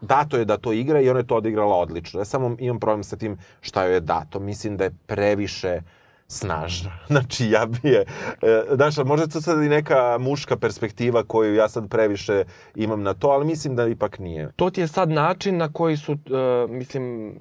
[0.00, 2.20] dato je da to igra i ona je to odigrala odlično.
[2.20, 4.40] Ja samo imam problem sa tim šta joj je dato.
[4.40, 6.01] Mislim da je previše uh,
[6.32, 6.90] snažna.
[7.12, 8.04] Znači, ja bi je...
[8.42, 13.14] E, znaš, možda to sad i neka muška perspektiva koju ja sad previše imam na
[13.14, 14.52] to, ali mislim da ipak nije.
[14.56, 17.34] To ti je sad način na koji su, uh, mislim,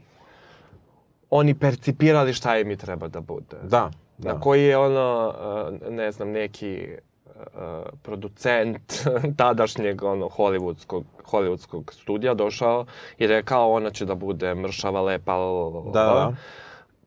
[1.30, 3.58] oni percipirali šta im i treba da bude.
[3.64, 4.34] Da, da.
[4.34, 5.34] Na koji je ono,
[5.82, 6.88] uh, ne znam, neki
[7.36, 7.44] uh,
[8.02, 12.86] producent tadašnjeg ono, hollywoodskog, hollywoodskog studija došao
[13.18, 15.38] i rekao ona će da bude mršava, lepa,
[15.94, 16.34] da, da.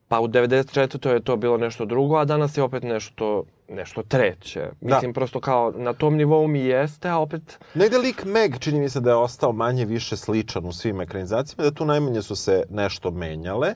[0.09, 1.09] Pa u 94.
[1.09, 4.61] je to bilo nešto drugo, a danas je opet nešto nešto treće.
[4.81, 4.95] Da.
[4.95, 7.59] Mislim, prosto kao na tom nivou mi jeste, a opet...
[7.75, 11.71] Negde lik Meg čini mi se da je ostao manje više sličan u svim ekranizacijama,
[11.71, 13.75] da tu najmanje su se nešto menjale.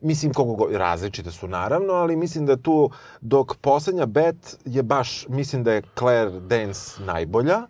[0.00, 5.26] Mislim, koliko go, različite su naravno, ali mislim da tu, dok poslednja Bet je baš,
[5.28, 7.62] mislim da je Claire Dance najbolja,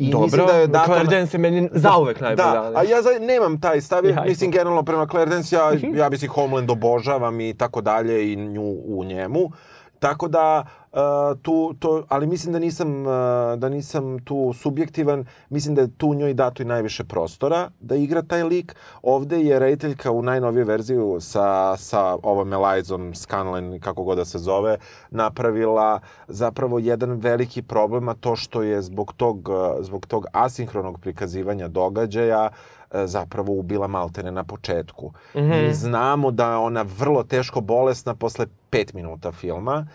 [0.00, 0.86] I Dobro, mislim da je dato...
[0.86, 2.52] Claire Dance je meni zauvek najbolja.
[2.52, 6.08] Da, a ja za, nemam taj stav, ja, mislim generalno prema Claire Dance, ja, ja
[6.08, 9.50] mislim Homeland obožavam i tako dalje i nju u njemu.
[9.98, 13.12] Tako da uh, tu to ali mislim da nisam uh,
[13.58, 18.22] da nisam tu subjektivan, mislim da je tu njoj dato i najviše prostora da igra
[18.22, 18.76] taj lik.
[19.02, 24.38] Ovde je rediteljka u najnovijoj verziju sa sa ovom Elizom Scanlon kako god da se
[24.38, 24.76] zove
[25.10, 29.48] napravila zapravo jedan veliki problem a to što je zbog tog
[29.80, 32.50] zbog tog asinhronog prikazivanja događaja
[32.92, 35.12] zapravo ubila Maltene na početku.
[35.34, 35.66] Mm -hmm.
[35.66, 39.86] Mi znamo da je ona vrlo teško bolesna posle 5 minuta filma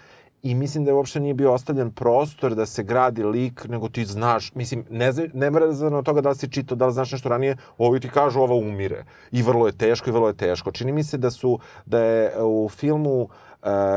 [0.46, 4.52] i mislim da uopšte nije bio ostavljen prostor da se gradi lik, nego ti znaš,
[4.56, 7.30] mislim, ne, zna, ne mrezano od toga da li si čitao, da li znaš nešto
[7.30, 9.06] ranije, ovi ti kažu ova umire.
[9.32, 10.72] I vrlo je teško, i vrlo je teško.
[10.72, 13.30] Čini mi se da su, da je u filmu uh,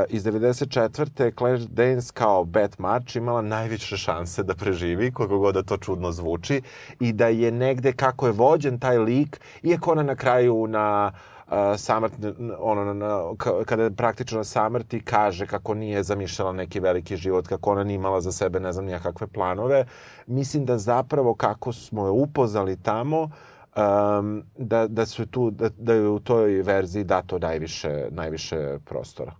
[0.09, 1.37] iz 94.
[1.37, 6.11] Claire Danes kao Beth March imala najveće šanse da preživi, koliko god da to čudno
[6.11, 6.61] zvuči,
[6.99, 11.38] i da je negde kako je vođen taj lik, iako ona na kraju na uh,
[11.77, 12.13] samrt,
[12.59, 13.23] ono, na,
[13.65, 18.31] kada praktično samrti kaže kako nije zamišljala neki veliki život, kako ona nije imala za
[18.31, 19.85] sebe ne znam nijakakve planove.
[20.27, 25.93] Mislim da zapravo kako smo je upoznali tamo, um, da, da su tu, da, da
[25.93, 29.31] je u toj verziji dato najviše, najviše prostora.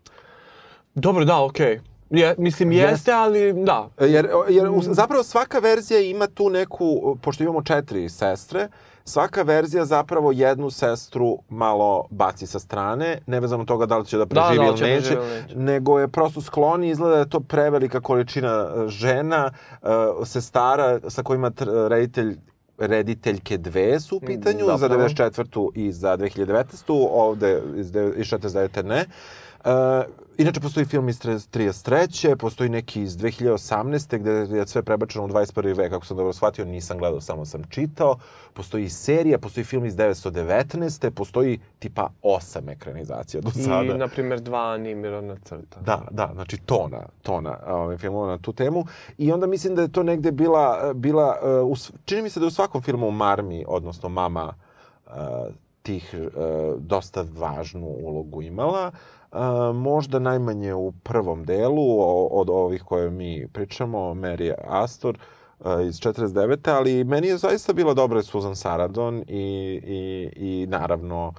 [0.95, 1.78] Dobro, da, okej.
[1.78, 1.88] Okay.
[2.10, 3.89] Je, mislim, jeste, ali da.
[4.00, 8.67] Jer, jer zapravo svaka verzija ima tu neku, pošto imamo četiri sestre,
[9.10, 14.26] svaka verzija zapravo jednu sestru malo baci sa strane, nevezano toga da li će da
[14.26, 15.17] preživi da, da, ili neće, neće,
[15.56, 19.89] nego je prosto skloni, izgleda da je to prevelika količina e, žena, uh,
[20.28, 21.52] sestara sa kojima
[21.89, 22.38] reditelj
[22.78, 24.78] rediteljke dve su u pitanju, Zapravo.
[24.78, 25.72] za 94.
[25.76, 27.08] i za 2019.
[27.12, 28.84] Ovde iz 49.
[28.84, 29.06] ne.
[29.65, 29.72] Uh,
[30.39, 32.36] Inače, postoji film iz 33.
[32.36, 34.17] Postoji neki iz 2018.
[34.17, 35.78] gde je sve prebačeno u 21.
[35.78, 38.17] vek, kako sam dobro shvatio, nisam gledao, samo sam čitao.
[38.54, 41.10] Postoji serija, postoji film iz 919.
[41.10, 43.95] Postoji tipa osam ekranizacija do sada.
[43.95, 45.80] I, na primjer, dva animirana crta.
[45.80, 48.86] Da, da, znači tona, tona ovaj, filmova na tu temu.
[49.17, 52.52] I onda mislim da je to negde bila, bila uh, čini mi se da u
[52.52, 54.54] svakom filmu Marmi, odnosno mama,
[55.06, 55.13] uh,
[55.82, 58.88] tih uh, dosta važnu ulogu imala.
[58.88, 59.18] Uh,
[59.73, 65.17] možda najmanje u prvom delu od ovih koje mi pričamo, Mary Astor
[65.59, 66.69] a, iz 49.
[66.71, 71.33] Ali meni je zaista bila dobra Susan Sarandon i, i, i naravno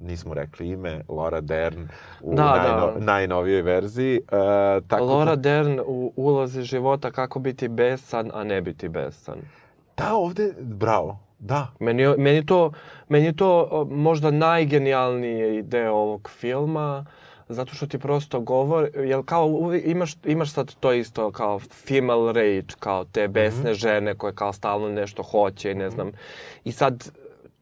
[0.00, 1.88] nismo rekli ime, Laura Dern
[2.20, 3.04] u da, najno, da.
[3.04, 4.20] najnovijoj verziji.
[4.20, 5.42] Uh, tako Laura da...
[5.42, 9.38] Dern u ulozi života kako biti besan, a ne biti besan.
[9.96, 11.68] Da, ovde, bravo, da.
[11.80, 12.72] Meni, meni, to,
[13.08, 17.06] meni to možda najgenijalnije ideja ovog filma,
[17.48, 22.74] zato što ti prosto govor, jel kao imaš, imaš sad to isto kao female rage,
[22.80, 23.80] kao te besne mm -hmm.
[23.80, 26.12] žene koje kao stalno nešto hoće i ne znam.
[26.64, 27.10] I sad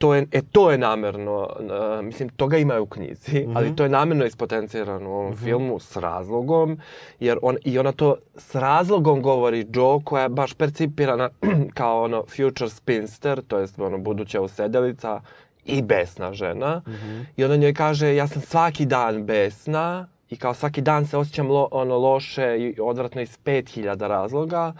[0.02, 3.56] to je, e, to je namerno, uh, mislim, toga ima u knjizi, mm -hmm.
[3.56, 5.44] ali to je namerno ispotencirano u ovom mm -hmm.
[5.44, 6.78] filmu s razlogom,
[7.20, 11.30] jer on, i ona to s razlogom govori Joe, koja je baš percipirana
[11.78, 15.20] kao ono future spinster, to jest ono buduća usedelica,
[15.64, 16.82] i besna žena.
[16.86, 17.24] Mm -hmm.
[17.36, 21.50] I onda njoj kaže, ja sam svaki dan besna i kao svaki dan se osjećam
[21.50, 24.72] lo, ono loše i odvratno iz 5000 razloga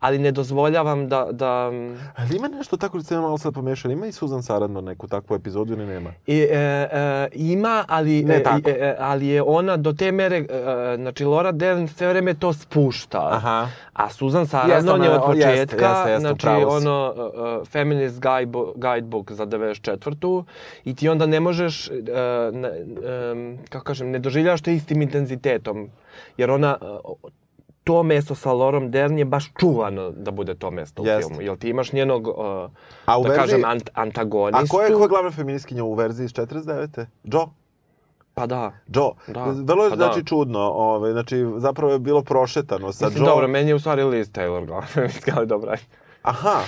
[0.00, 1.26] ali ne dozvoljavam da...
[1.30, 1.70] da...
[2.16, 3.94] Ali ima nešto tako da se malo sad pomešali?
[3.94, 6.10] Ima i Susan Sarandon neku takvu epizodu ili nema?
[6.26, 8.70] I, e, e, ima, ali, ne e, tako.
[8.70, 10.36] E, ali je ona do te mere...
[10.36, 13.28] E, znači, Laura Dern sve vreme to spušta.
[13.32, 13.68] Aha.
[13.92, 18.20] A Susan Sarandon je od početka, jeste, jeste, jeste, znači, ono, uh, Feminist
[18.74, 20.44] Guidebook za 94.
[20.84, 21.90] I ti onda ne možeš,
[22.52, 22.70] ne,
[23.32, 25.90] um, kako kažem, ne doživljaš to istim intenzitetom.
[26.36, 27.30] Jer ona, uh,
[27.88, 31.28] to mesto sa Lorom Dern je baš čuvano da bude to mesto u Jest.
[31.28, 31.42] filmu.
[31.42, 32.34] Jel ti imaš njenog, uh,
[33.04, 33.36] a u da verziji...
[33.36, 34.64] kažem, ant antagonistu.
[34.64, 37.06] A ko je, ko je glavna feministkinja u verziji iz 49.
[37.24, 37.46] Joe?
[38.34, 38.72] Pa da.
[38.86, 39.10] Joe.
[39.26, 39.44] Da.
[39.44, 40.04] Vrlo je, pa da.
[40.04, 40.26] znači, da.
[40.26, 40.60] čudno.
[40.60, 43.30] Ove, ovaj, znači, zapravo je bilo prošetano sa Mislim, Joe.
[43.30, 45.76] dobro, meni je u stvari Liz Taylor glavna feministkinja, ali dobra.
[46.22, 46.60] Aha.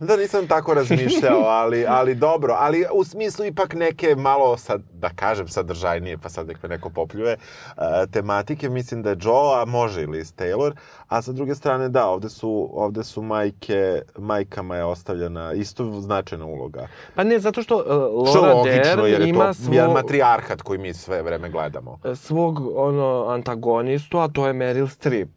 [0.00, 2.54] Da, nisam tako razmišljao, ali, ali dobro.
[2.58, 6.90] Ali u smislu ipak neke malo, sad, da kažem, sadržajnije, pa sad nek me neko
[6.90, 10.72] popljuje, uh, tematike, mislim da je Joe, a može i Liz Taylor,
[11.08, 16.46] a sa druge strane, da, ovde su, ovde su majke, majkama je ostavljena isto značajna
[16.46, 16.88] uloga.
[17.14, 17.84] Pa ne, zato što uh,
[18.34, 19.74] Laura logično, Dern ima svog...
[19.74, 21.98] Jedan matrijarhat koji mi sve vreme gledamo.
[22.14, 25.28] Svog, ono, antagonistu, a to je Meryl Streep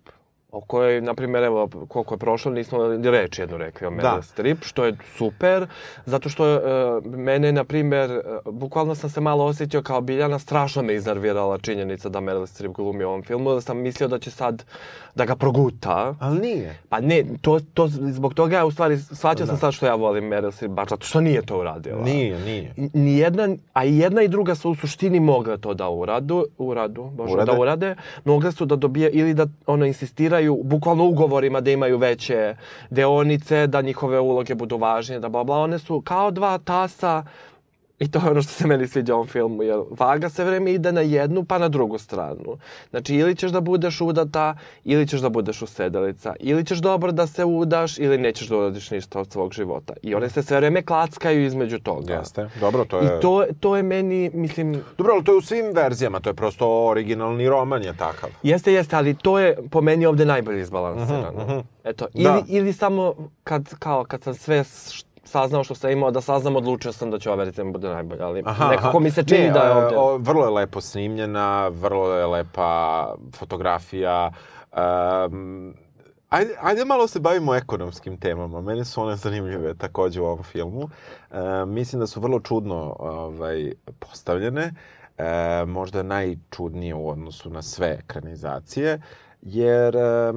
[0.51, 4.15] o kojoj, na primjer, evo, koliko je prošlo, nismo ni reč jednu rekli o Meryl
[4.15, 4.21] da.
[4.21, 5.67] Streep, što je super,
[6.05, 6.59] zato što e,
[7.05, 12.09] mene, na primjer, e, bukvalno sam se malo osjetio kao Biljana, strašno me iznervirala činjenica
[12.09, 14.63] da Meryl Streep glumi u ovom filmu, da sam mislio da će sad
[15.15, 16.15] da ga proguta.
[16.19, 16.79] Ali nije.
[16.89, 19.49] Pa ne, to, to, zbog toga ja u stvari shvatio da.
[19.49, 22.03] sam sad što ja volim Meryl Streep, baš zato što nije to uradila.
[22.03, 22.73] Nije, nije.
[22.93, 27.03] Ni jedna, a i jedna i druga su u suštini mogle to da uradu, uradu,
[27.03, 27.51] bože, urade.
[27.51, 29.85] da urade, mogle su da dobije ili da ono
[30.41, 32.55] insistiraju bukvalno ugovorima da imaju veće
[32.89, 37.23] deonice, da njihove uloge budu važnije, da bla bla, one su kao dva tasa
[38.01, 40.91] I to je ono što se meni sviđa ovom filmu, jer vaga se vreme ide
[40.91, 42.57] na jednu pa na drugu stranu.
[42.89, 46.33] Znači, ili ćeš da budeš udata, ili ćeš da budeš usedelica.
[46.39, 49.93] Ili ćeš dobro da se udaš, ili nećeš da uradiš ništa od svog života.
[50.01, 52.13] I one se sve vreme klackaju između toga.
[52.13, 53.05] Jeste, dobro, to je...
[53.05, 54.81] I to, to je meni, mislim...
[54.97, 58.29] Dobro, ali to je u svim verzijama, to je prosto originalni roman je takav.
[58.43, 61.43] Jeste, jeste, ali to je po meni ovde najbolje izbalansirano.
[61.43, 61.63] Uh -huh.
[61.83, 62.41] Eto, ili, da.
[62.47, 64.63] ili samo kad, kao, kad sam sve
[65.31, 68.43] saznao što sam imao da saznam, odlučio sam da će ova recimo bude najbolja, ali
[68.45, 69.97] aha, nekako mi se čini ne, da je ovde...
[69.97, 74.31] O, vrlo je lepo snimljena, vrlo je lepa fotografija,
[75.31, 75.73] um,
[76.31, 78.61] Ajde, ajde malo se bavimo ekonomskim temama.
[78.61, 80.89] Mene su one zanimljive takođe u ovom filmu.
[81.31, 84.73] E, mislim da su vrlo čudno ovaj, postavljene.
[85.17, 89.01] E, možda najčudnije u odnosu na sve ekranizacije.
[89.41, 90.33] Jer e,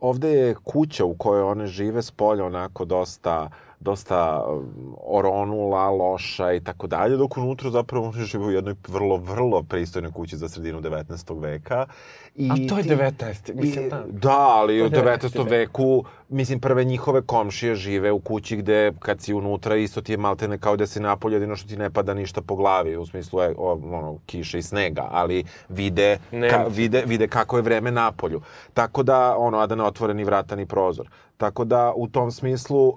[0.00, 6.52] ovde je kuća u kojoj one žive s polja onako dosta dosta um, oronula, loša
[6.52, 10.48] i tako dalje, dok unutra zapravo oni žive u jednoj vrlo, vrlo pristojnoj kući za
[10.48, 11.40] sredinu 19.
[11.40, 11.86] veka.
[12.34, 13.54] I A to je 19.
[13.54, 14.04] Mislim, da.
[14.08, 15.50] Da, ali u 19.
[15.50, 20.16] veku, mislim, prve njihove komšije žive u kući gde, kad si unutra, isto ti je
[20.16, 23.40] maltene kao da si napolje, jedino što ti ne pada ništa po glavi, u smislu
[23.40, 26.18] je, ono, kiše i snega, ali vide,
[26.50, 28.40] ka, vide, vide kako je vreme napolju.
[28.74, 31.08] Tako da, ono, a da ne otvore ni vrata ni prozor.
[31.36, 32.96] Tako da, u tom smislu, uh,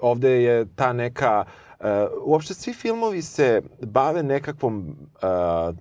[0.00, 1.44] ovde je ta neka...
[1.80, 1.86] Uh,
[2.24, 5.74] uopšte svi filmovi se bave nekakvom uh,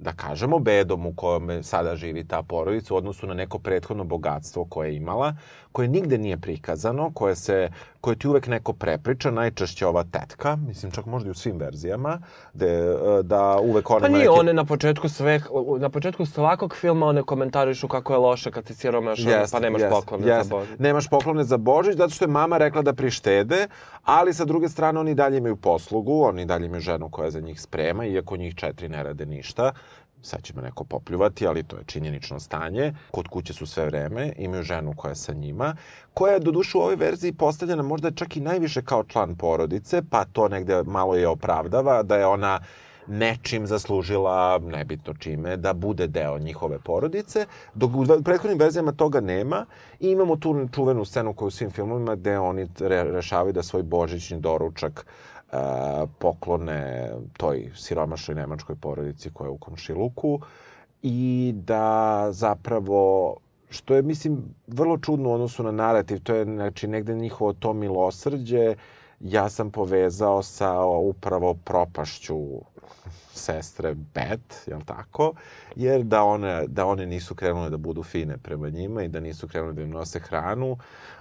[0.00, 4.64] da kažemo, bedom u kojom sada živi ta porodica u odnosu na neko prethodno bogatstvo
[4.64, 5.34] koje je imala,
[5.72, 10.92] koje nigde nije prikazano, koje, se, koje ti uvek neko prepriča, najčešće ova tetka, mislim
[10.92, 12.20] čak možda i u svim verzijama,
[12.54, 14.00] de, da uvek ona...
[14.00, 14.30] Pa nije, neke...
[14.30, 15.40] one na početku sve,
[15.78, 19.82] na početku svakog filma one komentarišu kako je loše kad si siromašan, yes, pa nemaš
[19.82, 20.42] yes, poklone yes.
[20.42, 20.78] za Božić.
[20.78, 23.66] Nemaš poklone za Božić, zato što je mama rekla da prištede,
[24.04, 27.60] ali sa druge strane oni dalje imaju poslugu, oni dalje imaju ženu koja za njih
[27.60, 29.72] sprema, iako njih četiri ne rade ništa
[30.22, 32.94] sad će me neko popljuvati, ali to je činjenično stanje.
[33.10, 35.76] Kod kuće su sve vreme, imaju ženu koja je sa njima,
[36.14, 40.02] koja je do duše u ovoj verziji postavljena možda čak i najviše kao član porodice,
[40.10, 42.60] pa to negde malo je opravdava, da je ona
[43.08, 49.66] nečim zaslužila, nebitno čime, da bude deo njihove porodice, dok u prethodnim verzijama toga nema
[50.00, 53.82] i imamo tu čuvenu scenu koju u svim filmovima gde oni re, rešavaju da svoj
[53.82, 55.06] božićni doručak
[56.18, 60.40] poklone toj siromašnoj nemačkoj porodici koja je u komšiluku
[61.02, 63.36] i da zapravo
[63.70, 67.72] što je, mislim, vrlo čudno u odnosu na narativ, to je, znači, negde njihovo to
[67.72, 68.74] milosrđe,
[69.20, 72.36] ja sam povezao sa upravo propašću
[73.38, 75.32] sestre Bet, jel tako?
[75.76, 79.48] Jer da one, da one nisu krenule da budu fine prema njima i da nisu
[79.48, 80.76] krenule da im nose hranu,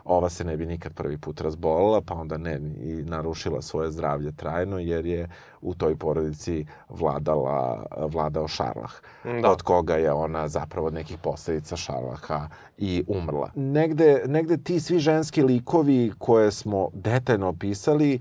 [0.05, 4.31] ova se ne bi nikad prvi put razbolila, pa onda ne i narušila svoje zdravlje
[4.31, 5.29] trajno, jer je
[5.61, 8.91] u toj porodici vladala, vladao Šarlah,
[9.23, 9.51] da.
[9.51, 13.51] od koga je ona zapravo od nekih posledica Šarlaha i umrla.
[13.55, 18.19] Negde, negde ti svi ženski likovi koje smo detaljno opisali,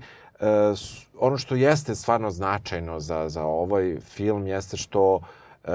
[1.19, 5.19] ono što jeste stvarno značajno za, za ovaj film jeste što
[5.63, 5.69] e,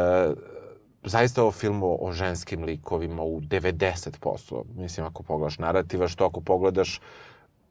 [1.05, 6.41] zaista ovo film o, o ženskim likovima u 90%, mislim ako pogledaš narativa, što ako
[6.41, 7.01] pogledaš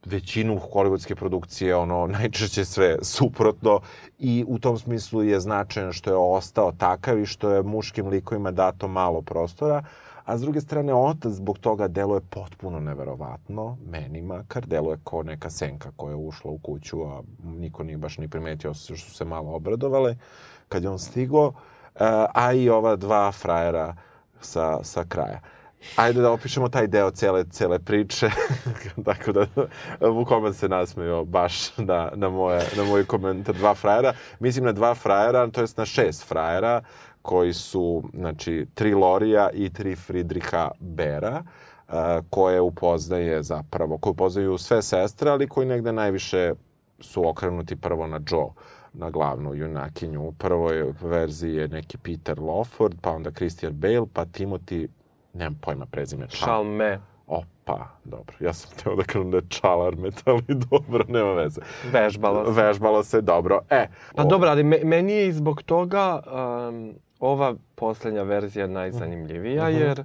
[0.06, 3.80] većinu hollywoodske produkcije, ono, najčešće sve suprotno
[4.20, 8.52] i u tom smislu je značajno što je ostao takav i što je muškim likovima
[8.52, 9.84] dato malo prostora,
[10.26, 15.49] a s druge strane otac zbog toga deluje potpuno neverovatno, meni makar, deluje kao neka
[15.49, 19.26] senka koja je ušla u kuću, a niko nije baš ni primetio što su se
[19.26, 20.15] malo obradovale
[20.69, 21.53] kad je on stigo,
[22.34, 23.95] a i ova dva frajera
[24.41, 25.39] sa, sa kraja.
[25.95, 28.30] Ajde da opišemo taj deo cele, cele priče,
[29.05, 29.45] tako da
[29.99, 34.13] Vukoman se nasmeo baš na, na, moje, na moj komentar dva frajera.
[34.39, 36.82] Mislim na dva frajera, to jest na šest frajera,
[37.22, 41.43] koji su, znači, tri Lorija i tri Fridriha Bera,
[41.88, 41.93] uh,
[42.30, 46.53] koje upoznaje zapravo, koje upoznaju sve sestre, ali koji negde najviše
[46.99, 48.49] su okrenuti prvo na Joe
[48.93, 50.28] na glavnu junakinju.
[50.28, 54.88] U prvoj verziji je neki Peter Lawford, pa onda Christian Bale, pa Timothy
[55.34, 56.28] nemam pojma prezime.
[56.30, 56.99] Šalme.
[57.28, 58.36] Opa, dobro.
[58.39, 61.61] Ja sam teo da kažem da je Čalarmet, ali dobro, nema veze.
[61.91, 62.61] Vežbalo se.
[62.61, 63.61] Vežbalo se, dobro.
[63.69, 63.88] E.
[64.15, 64.26] Pa o...
[64.26, 66.19] dobro, ali me, meni je zbog toga
[66.69, 70.03] um, ova poslednja verzija najzanimljivija, mm jer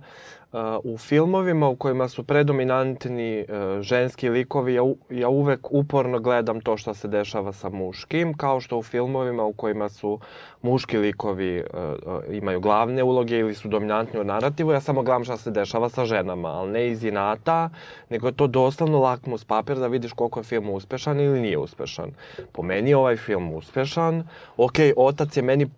[0.85, 6.77] u filmovima u kojima su predominantni uh, ženski likovi, ja, ja uvek uporno gledam to
[6.77, 10.21] što se dešava sa muškim, kao što u filmovima u kojima su
[10.63, 15.37] muški likovi uh, imaju glavne uloge ili su dominantni u narativu, ja samo gledam šta
[15.37, 17.71] se dešava sa ženama, ali ne iz inata,
[18.11, 22.11] nego je to doslovno lakmus papir da vidiš koliko je film uspešan ili nije uspešan.
[22.53, 25.71] Po meni je ovaj film uspešan, ok, otac je meni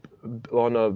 [0.52, 0.94] ono,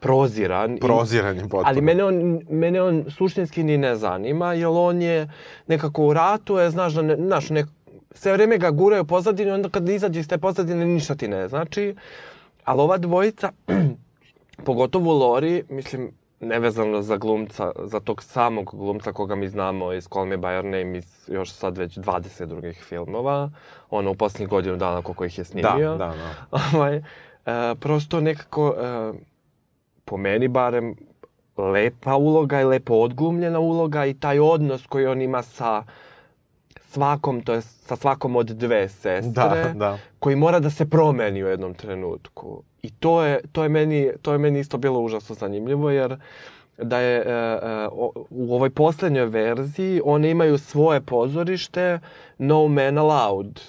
[0.00, 0.78] proziran.
[0.78, 1.62] Proziran je potpuno.
[1.66, 5.30] Ali mene on, mene on suštinski ni ne zanima, jer on je
[5.66, 7.64] nekako u ratu, je, znaš, da ne, znaš, ne,
[8.10, 11.94] sve vreme ga guraju pozadini, onda kad izađe iz te pozadine ništa ti ne znači.
[12.64, 13.52] Ali ova dvojica,
[14.66, 20.26] pogotovo Lori, mislim, nevezano za glumca, za tog samog glumca koga mi znamo iz Call
[20.26, 23.50] Me By Your Name iz još sad već 20 drugih filmova,
[23.90, 25.96] ono u poslednjih godinu dana koliko ih je snimio.
[25.96, 26.58] Da, da, da.
[26.74, 27.02] Ovaj, e,
[27.80, 29.12] prosto nekako, e,
[30.10, 30.94] po meni barem,
[31.56, 35.84] lepa uloga i lepo odglumljena uloga i taj odnos koji on ima sa
[36.88, 39.98] svakom, to je sa svakom od dve sestre, da, da.
[40.18, 42.62] koji mora da se promeni u jednom trenutku.
[42.82, 46.16] I to je, to je, meni, to je meni isto bilo užasno zanimljivo, jer
[46.78, 47.88] da je e, e,
[48.30, 51.98] u ovoj poslednjoj verziji one imaju svoje pozorište
[52.38, 53.60] No Man Allowed.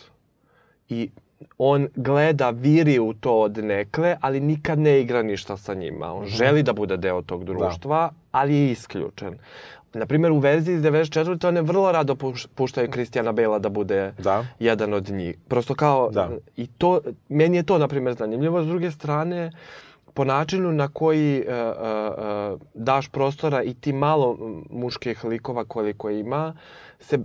[0.89, 1.09] I
[1.57, 6.13] on gleda, viri u to od nekle, ali nikad ne igra ništa sa njima.
[6.13, 6.37] On mm -hmm.
[6.37, 7.53] želi da bude deo tog da.
[7.53, 8.13] društva, da.
[8.31, 9.37] ali je isključen.
[9.93, 11.47] Na primjer, u verziji iz 94.
[11.47, 12.15] one vrlo rado
[12.55, 14.45] puštaju Kristijana Bela da bude da.
[14.59, 15.35] jedan od njih.
[15.47, 16.29] Prosto kao, da.
[16.57, 18.63] i to, meni je to, na primjer, zanimljivo.
[18.63, 19.51] S druge strane,
[20.13, 24.37] po načinu na koji uh, uh, daš prostora i ti malo
[24.69, 26.53] muških likova koliko ima,
[26.99, 27.19] se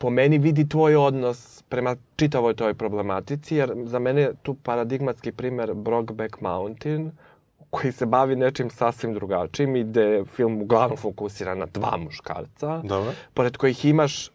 [0.00, 5.32] po meni vidi tvoj odnos prema čitavoj toj problematici, jer za mene je tu paradigmatski
[5.32, 7.10] primer Brokeback Mountain,
[7.70, 13.12] koji se bavi nečim sasvim drugačijim i gde film uglavnom fokusira na dva muškarca, Dobro.
[13.34, 14.30] pored kojih imaš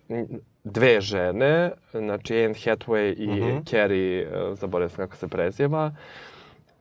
[0.63, 3.43] dve žene, znači Anne Hathaway i uh mhm.
[3.43, 3.69] -huh.
[3.69, 5.95] Carrie, e, zaboravim sam kako se prezijeva,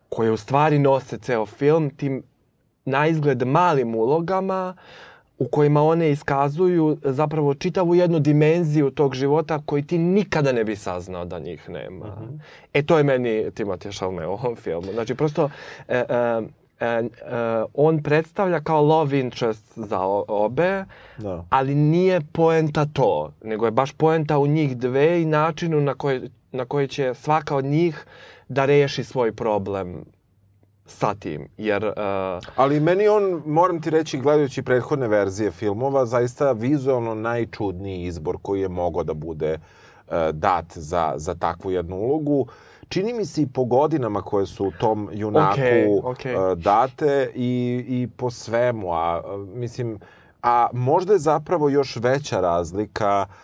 [0.08, 2.22] koje u stvari nose ceo film tim
[2.84, 9.62] na izgled malim ulogama, uh, u kojima one iskazuju zapravo čitavu jednu dimenziju tog života
[9.66, 12.06] koji ti nikada ne bi saznao da njih nema.
[12.06, 12.38] Mm -hmm.
[12.72, 14.92] E to je meni Timothée Chalamet u ovom filmu.
[14.92, 15.50] Znači prosto
[15.88, 16.04] e, e,
[16.80, 17.08] e, e,
[17.74, 20.84] on predstavlja kao love interest za obe,
[21.18, 21.44] da.
[21.50, 26.30] ali nije poenta to, nego je baš poenta u njih dve i načinu na koji,
[26.52, 28.06] na koji će svaka od njih
[28.48, 30.04] da reši svoj problem
[30.86, 31.84] sa tim, jer...
[31.84, 31.92] Uh...
[32.56, 38.60] Ali meni on, moram ti reći, gledajući prethodne verzije filmova, zaista vizualno najčudniji izbor koji
[38.60, 42.46] je mogao da bude uh, dat za, za takvu jednu ulogu.
[42.88, 46.52] Čini mi se i po godinama koje su tom junaku okay, okay.
[46.52, 49.98] Uh, date i, i po svemu, a uh, mislim,
[50.42, 53.34] a možda je zapravo još veća razlika uh,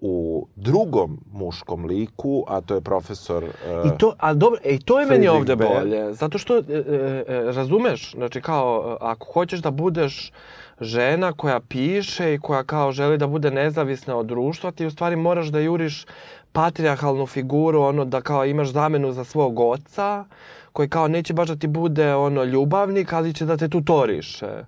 [0.00, 3.44] u drugom muškom liku, a to je profesor...
[3.44, 3.50] Uh,
[3.86, 6.14] I to, a dobro, e, to je meni ovde bolje.
[6.14, 10.32] Zato što, e, e, e, razumeš, znači kao, ako hoćeš da budeš
[10.80, 15.16] žena koja piše i koja kao želi da bude nezavisna od društva, ti u stvari
[15.16, 16.06] moraš da juriš
[16.52, 20.24] patrijarhalnu figuru, ono da kao imaš zamenu za svog oca,
[20.72, 24.64] koji kao neće baš da ti bude ono ljubavnik, ali će da te tutoriše.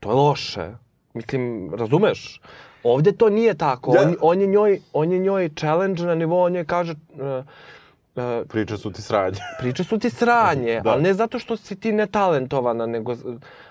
[0.00, 0.70] To je loše.
[1.14, 2.40] Mislim, razumeš?
[2.84, 3.94] Ovde to nije tako.
[3.94, 4.02] Ja.
[4.02, 6.94] On, on, je njoj, on je njoj challenge na nivou, on njoj kaže...
[7.12, 7.44] Uh,
[8.16, 9.36] Uh, priče su ti sranje.
[9.58, 10.90] priče su ti sranje, da.
[10.90, 13.16] ali ne zato što si ti netalentovana, nego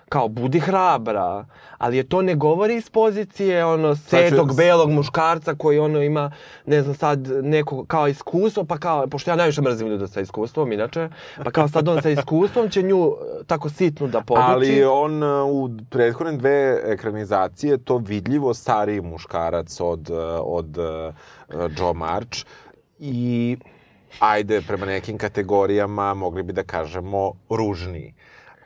[0.10, 1.46] kao budi hrabra,
[1.78, 6.32] ali je to ne govori iz pozicije ono setog znači, belog muškarca koji ono ima
[6.66, 10.72] ne znam sad neko kao iskustvo pa kao pošto ja najviše mrzim ljude sa iskustvom
[10.72, 11.10] inače
[11.44, 14.46] pa kao sad on sa iskustvom će nju e, tako sitnu da poduči.
[14.48, 20.78] Ali on e, u prethodne dve ekranizacije to vidljivo stariji muškarac od e, od
[21.78, 22.46] Joe March
[23.00, 23.58] i
[24.20, 28.14] ajde prema nekim kategorijama mogli bi da kažemo ružniji.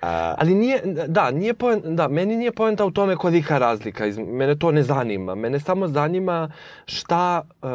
[0.02, 0.36] A...
[0.38, 4.06] Ali nije, da, nije poen, da, meni nije poenta u tome kolika razlika.
[4.06, 5.36] Iz, mene to ne zanima.
[5.36, 6.52] Mene samo zanima
[6.86, 7.70] šta, uh,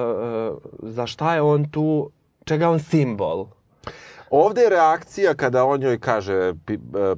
[0.83, 2.11] za šta je on tu,
[2.45, 3.47] čega on simbol.
[4.31, 6.53] Ovde je reakcija kada on joj kaže e,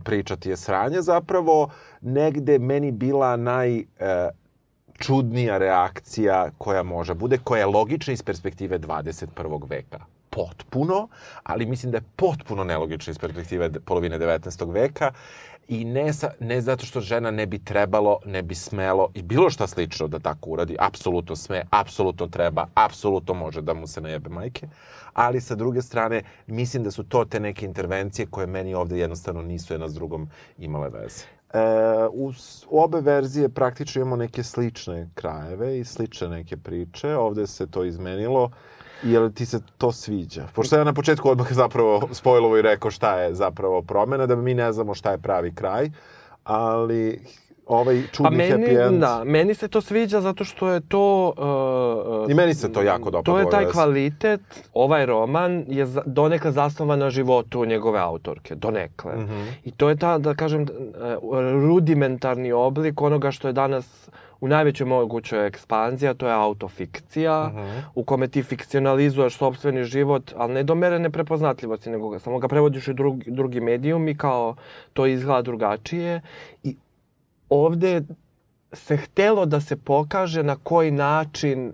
[0.04, 3.84] pričati je sranje zapravo negde meni bila naj e,
[4.98, 9.70] čudnija reakcija koja može bude, koja je logična iz perspektive 21.
[9.70, 10.00] veka.
[10.34, 11.08] Potpuno,
[11.42, 14.72] ali mislim da je potpuno nelogična iz perspektive polovine 19.
[14.72, 15.12] veka
[15.68, 19.50] i ne, sa, ne zato što žena ne bi trebalo, ne bi smelo i bilo
[19.50, 24.30] šta slično da tako uradi, apsolutno sme, apsolutno treba, apsolutno može da mu se najebe
[24.30, 24.68] majke,
[25.12, 29.42] ali sa druge strane mislim da su to te neke intervencije koje meni ovde jednostavno
[29.42, 30.28] nisu jedna s drugom
[30.58, 31.24] imale veze.
[31.54, 31.58] E,
[32.12, 32.32] u
[32.70, 37.16] obe verzije praktično imamo neke slične krajeve i slične neke priče.
[37.16, 38.50] Ovde se to izmenilo.
[39.02, 40.46] Jel ti se to sviđa?
[40.54, 44.54] Pošto ja na početku odmah zapravo spojlovo i rekao šta je zapravo promena, da mi
[44.54, 45.90] ne znamo šta je pravi kraj,
[46.44, 47.20] ali
[47.66, 49.00] ovaj čudni pa meni, happy end.
[49.00, 51.34] Da, meni se to sviđa zato što je to...
[52.24, 53.32] Uh, I meni se to jako dopada.
[53.32, 54.40] To je taj kvalitet.
[54.74, 58.54] Ovaj roman je donekle zasnovan na životu njegove autorke.
[58.54, 59.16] Donekle.
[59.16, 59.46] Mm -hmm.
[59.64, 60.68] I to je ta, da kažem, uh,
[61.68, 64.08] rudimentarni oblik onoga što je danas
[64.44, 67.58] u najvećoj mogućoj ekspanziji, to je autofikcija, uh mhm.
[67.58, 67.82] -huh.
[67.94, 72.88] u kome ti fikcionalizuješ sobstveni život, ali ne do mere neprepoznatljivosti, nego samo ga prevodiš
[72.88, 74.56] u drugi, drugi medijum i kao
[74.92, 76.20] to izgleda drugačije.
[76.62, 76.76] I
[77.48, 78.02] ovde
[78.72, 81.72] se htelo da se pokaže na koji način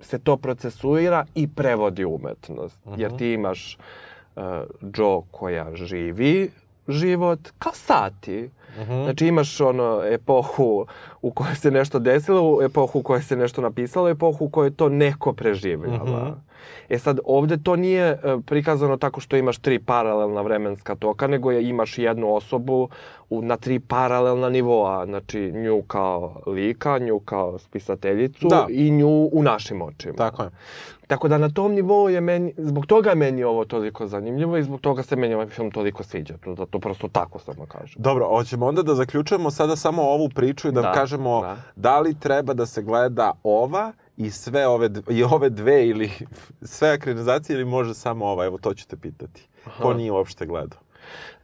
[0.00, 2.86] se to procesuira i prevodi umetnost.
[2.86, 3.00] Uh -huh.
[3.00, 3.78] Jer ti imaš
[4.36, 4.42] uh,
[4.96, 6.50] Joe koja živi
[6.88, 8.50] život kao sati.
[8.78, 9.04] -huh.
[9.04, 10.86] Znači imaš ono epohu
[11.22, 14.88] u kojoj se nešto desilo, epohu u kojoj se nešto napisalo, epohu u kojoj to
[14.88, 16.04] neko preživljava.
[16.04, 16.34] -huh.
[16.88, 21.50] E sad, ovde to nije e, prikazano tako što imaš tri paralelna vremenska toka, nego
[21.50, 22.88] je imaš jednu osobu
[23.30, 25.06] u, na tri paralelna nivoa.
[25.06, 28.66] Znači, nju kao lika, nju kao spisateljicu da.
[28.70, 30.16] i nju u našim očima.
[30.16, 30.50] Tako je.
[31.06, 34.62] Tako da na tom nivou je meni, zbog toga je meni ovo toliko zanimljivo i
[34.62, 36.34] zbog toga se meni ovaj film toliko sviđa.
[36.44, 38.02] To, da to prosto tako samo kažem.
[38.02, 41.56] Dobro, hoćemo onda da zaključujemo sada samo ovu priču i da, da kažemo da.
[41.76, 46.10] da li treba da se gleda ova i sve ove, i ove dve ili
[46.62, 48.44] sve akredizacije ili može samo ova?
[48.44, 49.48] Evo, to ću te pitati.
[49.66, 49.82] Aha.
[49.82, 50.80] Ko nije uopšte gledao?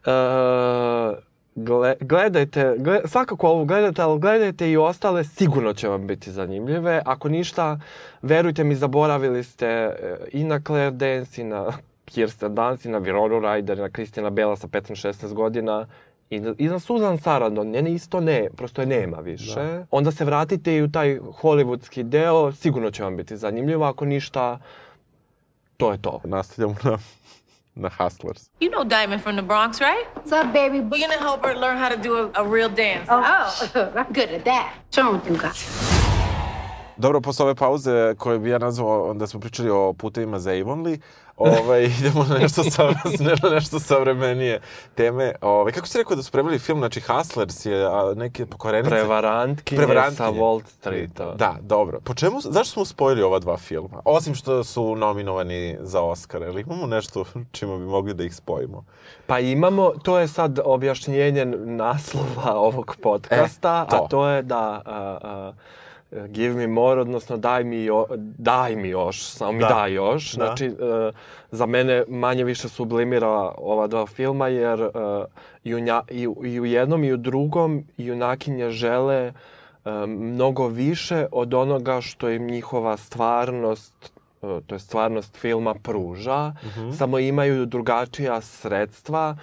[0.06, 1.18] Uh,
[1.54, 7.02] gle, gledajte, gled, svakako ovo gledajte, ali gledajte i ostale, sigurno će vam biti zanimljive.
[7.04, 7.80] Ako ništa,
[8.22, 11.72] verujte mi, zaboravili ste e, i na Claire Dance, i na
[12.04, 15.86] Kirsten Dunst, i na Vironu Ryder, i na Kristina Bela sa 15-16 godina
[16.32, 19.54] I, I za Susan Sarandon, njene isto ne, prosto je nema više.
[19.54, 19.86] Da.
[19.90, 24.58] Onda se vratite i u taj hollywoodski deo, sigurno će vam biti zanimljivo, ako ništa,
[25.76, 26.20] to je to.
[26.24, 26.98] Nastavljamo na
[27.74, 28.50] na Hustlers.
[28.60, 30.06] You know Diamond from the Bronx, right?
[30.14, 30.78] What's up, baby?
[30.80, 33.06] We're gonna help her learn how to do a, a real dance.
[33.08, 34.74] Oh, oh I'm good at that.
[34.90, 35.56] Show me what you got.
[36.96, 40.96] Dobro, posle ove pauze koje bi ja nazvao, onda smo pričali o putevima za Avonlea,
[41.42, 42.82] ovaj, idemo na nešto, sa,
[43.20, 44.60] na nešto savremenije
[44.94, 45.32] teme.
[45.40, 48.90] Ovaj, kako si rekao da su preveli film, znači Hustlers je a, neke pokvarenice?
[48.90, 51.34] Prevarantkinje, Prevarantkinje sa Wall Streeta.
[51.34, 52.00] Da, dobro.
[52.04, 54.02] Po čemu, zašto smo spojili ova dva filma?
[54.04, 58.84] Osim što su nominovani za Oscar, ili imamo nešto čime bi mogli da ih spojimo?
[59.26, 64.04] Pa imamo, to je sad objašnjenje naslova ovog podcasta, e, to.
[64.04, 64.82] a to je da...
[64.86, 65.81] Uh, uh,
[66.28, 68.06] give me more, odnosno daj mi, jo,
[68.38, 69.68] daj mi još, samo mi da.
[69.68, 70.32] daj još.
[70.32, 70.44] Da.
[70.44, 71.14] Znači, uh,
[71.50, 74.90] za mene manje više sublimira ova dva filma, jer uh,
[75.64, 79.32] i, u nja, i, i u jednom i u drugom junakinje žele
[79.84, 84.12] uh, mnogo više od onoga što im njihova stvarnost
[84.66, 86.80] to je stvarnost filma pruža, uh mhm.
[86.80, 86.96] -huh.
[86.96, 89.36] samo imaju drugačija sredstva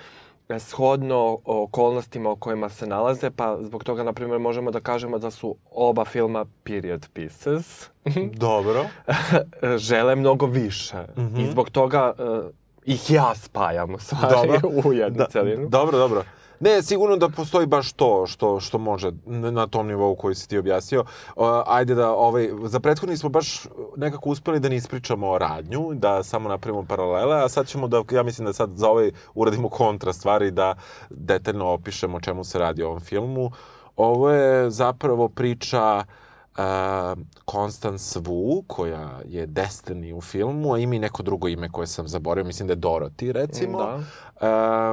[0.57, 5.31] shodno okolnostima o kojima se nalaze, pa zbog toga, na primjer, možemo da kažemo da
[5.31, 7.89] su oba filma period pieces.
[8.47, 8.85] Dobro.
[9.77, 10.97] Žele mnogo više.
[10.97, 11.41] Mm -hmm.
[11.41, 12.49] I zbog toga uh,
[12.85, 14.69] ih ja spajam u stvari dobro.
[14.89, 15.69] u jednu da, celinu.
[15.69, 16.23] Dobro, dobro.
[16.59, 20.57] Ne, sigurno da postoji baš to što, što može na tom nivou koji si ti
[20.57, 21.03] objasnio.
[21.35, 26.23] Uh, ajde da, ovaj, za prethodni smo baš nekako uspeli da ne ispričamo radnju, da
[26.23, 30.13] samo napravimo paralele, a sad ćemo da, ja mislim da sad za ovaj uradimo kontra
[30.13, 30.75] stvari, da
[31.09, 33.51] detaljno opišemo čemu se radi o ovom filmu.
[33.95, 36.28] Ovo je zapravo priča uh,
[36.59, 37.17] uh,
[37.51, 42.07] Constance Wu, koja je Destiny u filmu, a ima i neko drugo ime koje sam
[42.07, 43.77] zaboravio, mislim da je Dorothy, recimo.
[43.77, 43.95] Da.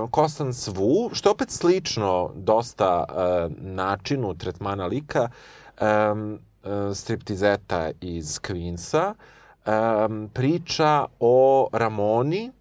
[0.03, 0.11] Uh,
[0.73, 5.29] Wu, što je opet slično dosta uh, načinu tretmana lika,
[5.81, 9.15] um, uh, striptizeta iz Queensa,
[9.67, 12.53] um, priča o Ramoni,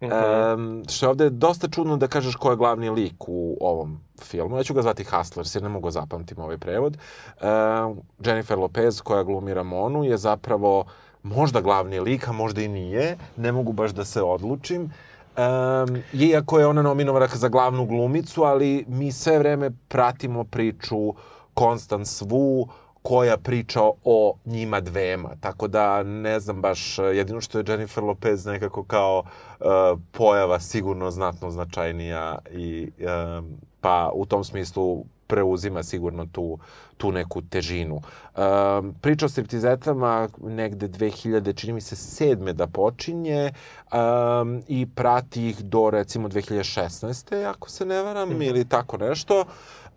[0.00, 4.56] Um, što je ovde dosta čudno da kažeš ko je glavni lik u ovom filmu.
[4.56, 6.96] Ja ću ga zvati Hustlers jer ne mogu zapamtim ovaj prevod.
[7.40, 10.84] Um, Jennifer Lopez koja glumi Ramonu je zapravo
[11.22, 13.16] možda glavni lik, a možda i nije.
[13.36, 14.82] Ne mogu baš da se odlučim.
[14.82, 21.14] Um, iako je ona nominovana za glavnu glumicu, ali mi sve vreme pratimo priču
[21.58, 22.68] Constance Wu,
[23.02, 25.30] koja priča o njima dvema.
[25.40, 29.18] Tako da ne znam baš, jedino što je Jennifer Lopez nekako kao
[29.60, 29.66] uh,
[30.12, 32.90] pojava sigurno znatno značajnija i
[33.38, 36.58] um, pa u tom smislu preuzima sigurno tu,
[36.96, 37.94] tu neku težinu.
[37.94, 43.52] Um, priča o striptizetama negde 2000, čini mi se, sedme da počinje
[43.92, 47.50] um, i prati ih do recimo 2016.
[47.50, 49.44] ako se ne varam, mm ili tako nešto,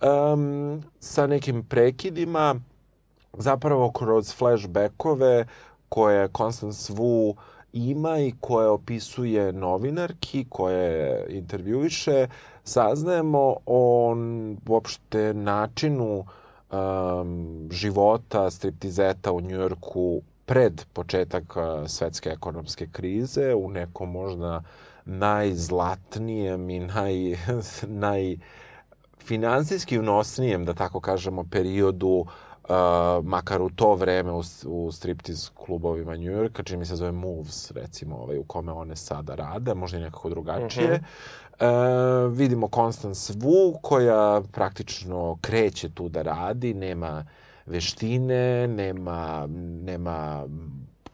[0.01, 2.55] um, sa nekim prekidima
[3.33, 5.45] zapravo kroz flashbackove
[5.89, 7.35] koje Constance Wu
[7.73, 12.27] ima i koje opisuje novinarki, koje intervjuiše,
[12.63, 14.15] saznajemo o
[14.67, 16.25] uopšte načinu
[16.71, 21.43] um, života striptizeta u Njujorku pred početak
[21.87, 24.63] svetske ekonomske krize, u nekom možda
[25.05, 27.15] najzlatnijem i naj,
[28.05, 28.37] naj
[29.19, 32.27] finansijski unosnijem, da tako kažemo, periodu uh,
[33.23, 37.71] makar u to vreme u, u striptiz klubovima New Yorka, čini mi se zove Moves,
[37.71, 40.97] recimo, ovaj, u kome one sada rade, možda i nekako drugačije.
[40.97, 41.01] Mm
[41.59, 42.27] -hmm.
[42.27, 47.25] uh, vidimo Constance Wu, koja praktično kreće tu da radi, nema
[47.65, 49.47] veštine, nema,
[49.83, 50.45] nema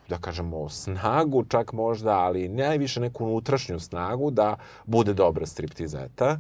[0.10, 4.56] da kažemo, snagu čak možda, ali najviše neku unutrašnju snagu da
[4.86, 6.40] bude dobra striptizeta.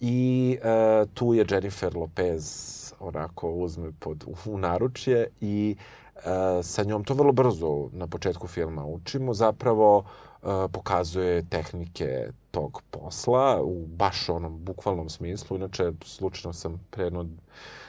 [0.00, 5.76] I e, tu je Jennifer Lopez onako uzme pod, u naručje i
[6.16, 6.20] e,
[6.62, 9.34] sa njom to vrlo brzo na početku filma učimo.
[9.34, 15.56] Zapravo e, pokazuje tehnike tog posla u baš onom bukvalnom smislu.
[15.56, 17.26] Inače, slučajno sam pre jedno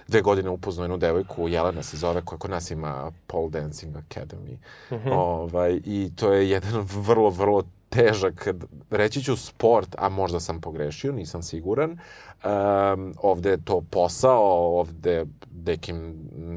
[0.08, 4.58] dve godine upoznao jednu devojku, Jelena se zove, koja kod nas ima Pole Dancing Academy.
[4.92, 5.14] Mm -hmm.
[5.14, 8.48] ovaj, I to je jedan vrlo, vrlo težak,
[8.90, 11.92] reći ću sport, a možda sam pogrešio, nisam siguran.
[11.92, 15.26] Um, ovde je to posao, ovde
[15.66, 16.16] nekim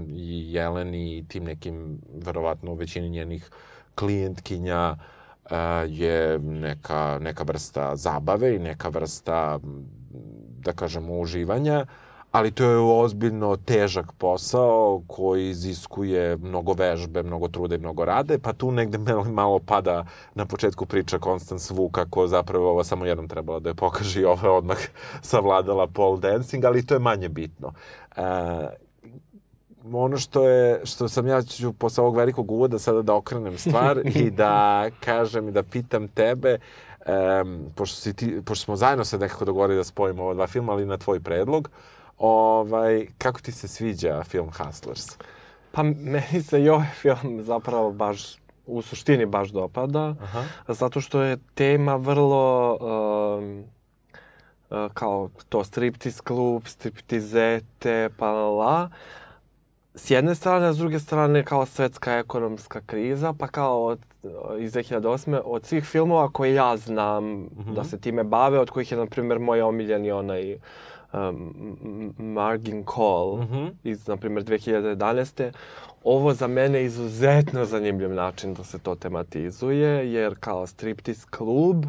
[0.08, 3.50] i Jelen i tim nekim, verovatno u većini njenih
[3.94, 4.96] klijentkinja
[5.44, 5.50] uh,
[5.86, 9.58] je neka, neka vrsta zabave i neka vrsta,
[10.58, 11.80] da kažemo, uživanja.
[11.80, 18.04] Uh, ali to je ozbiljno težak posao koji iziskuje mnogo vežbe, mnogo truda i mnogo
[18.04, 18.98] rade, pa tu negde
[19.40, 20.04] malo pada
[20.34, 24.22] na početku priča Constance Wu kako zapravo ovo samo jednom trebala da je pokaže i
[24.22, 24.78] je odmah
[25.22, 27.72] savladala pole dancing, ali to je manje bitno.
[28.16, 28.22] E,
[29.92, 34.00] ono što je, što sam ja ću posle ovog velikog uvoda sada da okrenem stvar
[34.24, 36.58] i da kažem i da pitam tebe,
[37.06, 40.72] um, pošto, si ti, pošto smo zajedno se nekako dogovorili da spojimo ova dva filma,
[40.72, 41.91] ali na tvoj predlog, uh,
[42.22, 45.06] Ovaj, kako ti se sviđa film Hustlers?
[45.72, 50.44] Pa meni se i ovaj film zapravo baš u suštini baš dopada, Aha.
[50.68, 53.64] zato što je tema vrlo um,
[54.94, 58.90] kao to striptiz klub, striptizete, pa la,
[59.94, 63.98] S jedne strane, a s druge strane kao svetska ekonomska kriza, pa kao od,
[64.58, 65.40] iz 2008.
[65.44, 67.74] od svih filmova koje ja znam mm -hmm.
[67.74, 70.60] da se time bave, od kojih je, na primjer, moj omiljeni onaj uh,
[71.12, 73.70] um, Margin Call mm -hmm.
[73.84, 75.52] iz, na primjer, 2011.
[76.04, 81.84] Ovo za mene izuzetno zanimljiv način da se to tematizuje, jer kao striptease klub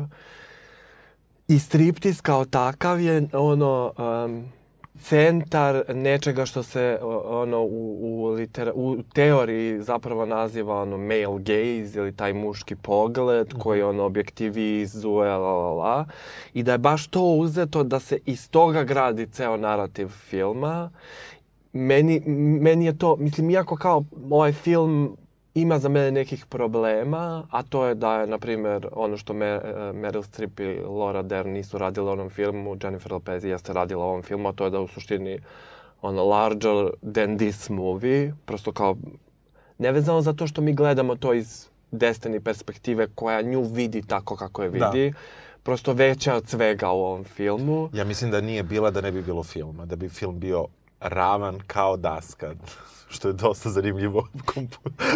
[1.48, 3.94] i striptease kao takav je ono...
[4.26, 4.46] Um,
[5.00, 12.00] centar nečega što se ono u, u, litera, u teoriji zapravo naziva ono male gaze
[12.00, 13.62] ili taj muški pogled -hmm.
[13.62, 16.06] koji ono objektivizuje la la la
[16.54, 20.92] i da je baš to uzeto da se iz toga gradi ceo narativ filma
[21.74, 22.20] meni,
[22.62, 25.18] meni je to, mislim, iako kao ovaj film
[25.56, 29.62] ima za mene nekih problema, a to je da je, na primjer, ono što Mer
[29.66, 34.06] eh, Meryl Streep i Laura Dern nisu radile u onom filmu, Jennifer Lopez jeste radila
[34.06, 35.40] u ovom filmu, a to je da u suštini
[36.02, 38.98] ono, larger than this movie, prosto kao,
[39.78, 44.70] nevezano zato što mi gledamo to iz Destiny perspektive koja nju vidi tako kako je
[44.70, 45.18] vidi, da.
[45.64, 47.90] prosto veća od svega u ovom filmu.
[47.94, 50.68] Ja mislim da nije bila da ne bi bilo filma, da bi film bio
[51.04, 52.54] ravan kao daska
[53.10, 54.28] što je dosta zanimljivo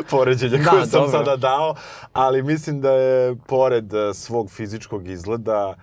[0.09, 1.17] poređenje da, koje sam dobro.
[1.17, 1.75] sada dao,
[2.13, 5.75] ali mislim da je pored e, svog fizičkog izgleda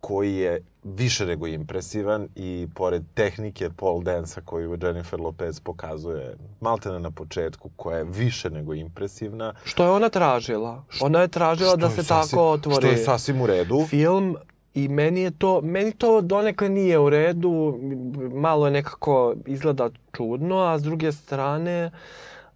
[0.00, 7.00] koji je više nego impresivan i pored tehnike pole dance-a koju Jennifer Lopez pokazuje maltene
[7.00, 9.54] na početku, koja je više nego impresivna.
[9.64, 10.84] Što je ona tražila?
[11.00, 13.86] Ona je tražila Što da je se sasvim- tako otvori Što je sasvim u redu.
[13.88, 14.36] film
[14.76, 17.78] i meni je to, meni to donekle nije u redu,
[18.32, 21.90] malo je nekako izgleda čudno, a s druge strane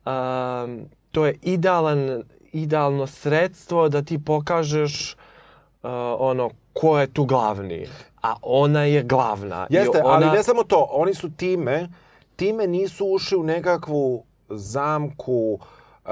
[0.04, 7.86] um, to je idealan, idealno sredstvo da ti pokažeš uh, ono ko je tu glavni,
[8.22, 9.66] a ona je glavna.
[9.70, 10.14] I Jeste, ona...
[10.14, 11.88] ali ne samo to, oni su time,
[12.36, 15.58] time nisu ušli u nekakvu zamku
[16.04, 16.10] uh,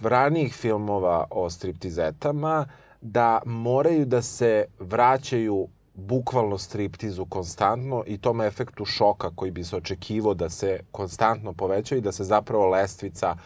[0.00, 2.66] ranijih filmova o striptizetama,
[3.00, 9.76] da moraju da se vraćaju bukvalno striptizu konstantno i tom efektu šoka koji bi se
[9.76, 13.36] očekivo da se konstantno poveća i da se zapravo lestvica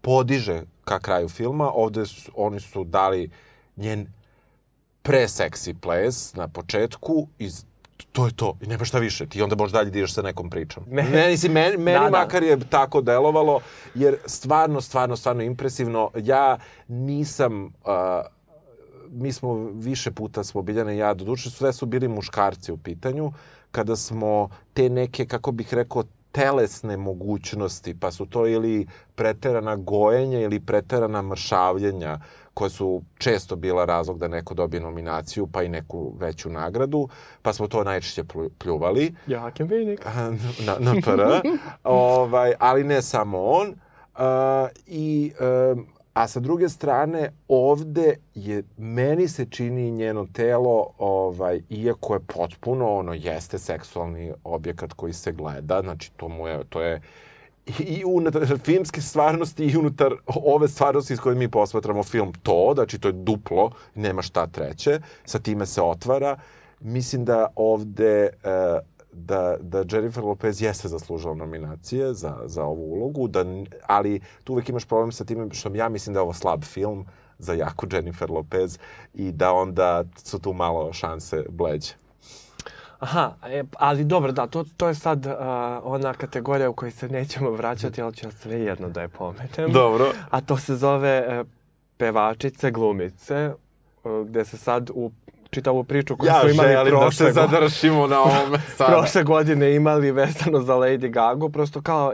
[0.00, 1.70] podiže ka kraju filma.
[1.72, 3.30] Ovde su, oni su dali
[3.76, 4.06] njen
[5.02, 7.50] pre-seksi ples na početku i
[8.12, 8.56] to je to.
[8.60, 9.26] I nema šta više.
[9.26, 10.84] Ti onda možeš dalje da ideš sa nekom pričom.
[10.88, 12.10] Me- Meni, si, meni, meni Da, da.
[12.10, 13.60] makar je tako delovalo,
[13.94, 16.10] jer stvarno, stvarno, stvarno impresivno.
[16.16, 16.58] Ja
[16.88, 17.64] nisam...
[17.64, 18.41] Uh,
[19.12, 23.32] mi smo više puta smo Biljana i ja, doduše sve su bili muškarci u pitanju,
[23.70, 30.40] kada smo te neke, kako bih rekao, telesne mogućnosti, pa su to ili preterana gojenja
[30.40, 32.18] ili preterana mršavljenja,
[32.54, 37.08] koje su često bila razlog da neko dobije nominaciju, pa i neku veću nagradu,
[37.42, 40.06] pa smo to najčešće plju- pljuvali Jakim Vinik.
[40.66, 41.48] na, na PR,
[41.84, 43.74] ovaj, ali ne samo on.
[44.14, 44.18] Uh,
[44.86, 45.32] i,
[45.72, 52.20] um, a sa druge strane, ovde je, meni se čini njeno telo, ovaj, iako je
[52.20, 57.00] potpuno, ono, jeste seksualni objekat koji se gleda, znači to mu je, to je
[57.78, 62.98] i unutar filmske stvarnosti i unutar ove stvarnosti s koje mi posmatramo film to, znači
[62.98, 66.36] to je duplo, nema šta treće, sa time se otvara.
[66.80, 68.30] Mislim da ovde e,
[69.12, 73.44] da, da Jennifer Lopez jeste zaslužila nominacije za, za ovu ulogu, da,
[73.86, 77.06] ali tu uvek imaš problem sa time što ja mislim da je ovo slab film
[77.38, 78.78] za jaku Jennifer Lopez
[79.14, 81.92] i da onda su tu malo šanse bleđe.
[82.98, 85.32] Aha, e, ali dobro, da, to, to je sad uh,
[85.82, 89.72] ona kategorija u kojoj se nećemo vraćati, ali ću sve jedno da je pomenem.
[89.72, 90.12] Dobro.
[90.30, 91.46] A to se zove uh,
[91.96, 93.52] pevačice, glumice,
[94.04, 95.10] uh, gde se sad u
[95.52, 98.92] čitavu priču koju Ja smo imali želim da prošle, se go- zadršimo na ovome sada.
[98.92, 102.12] prošle godine imali vezano za Lady Gaga, prosto kao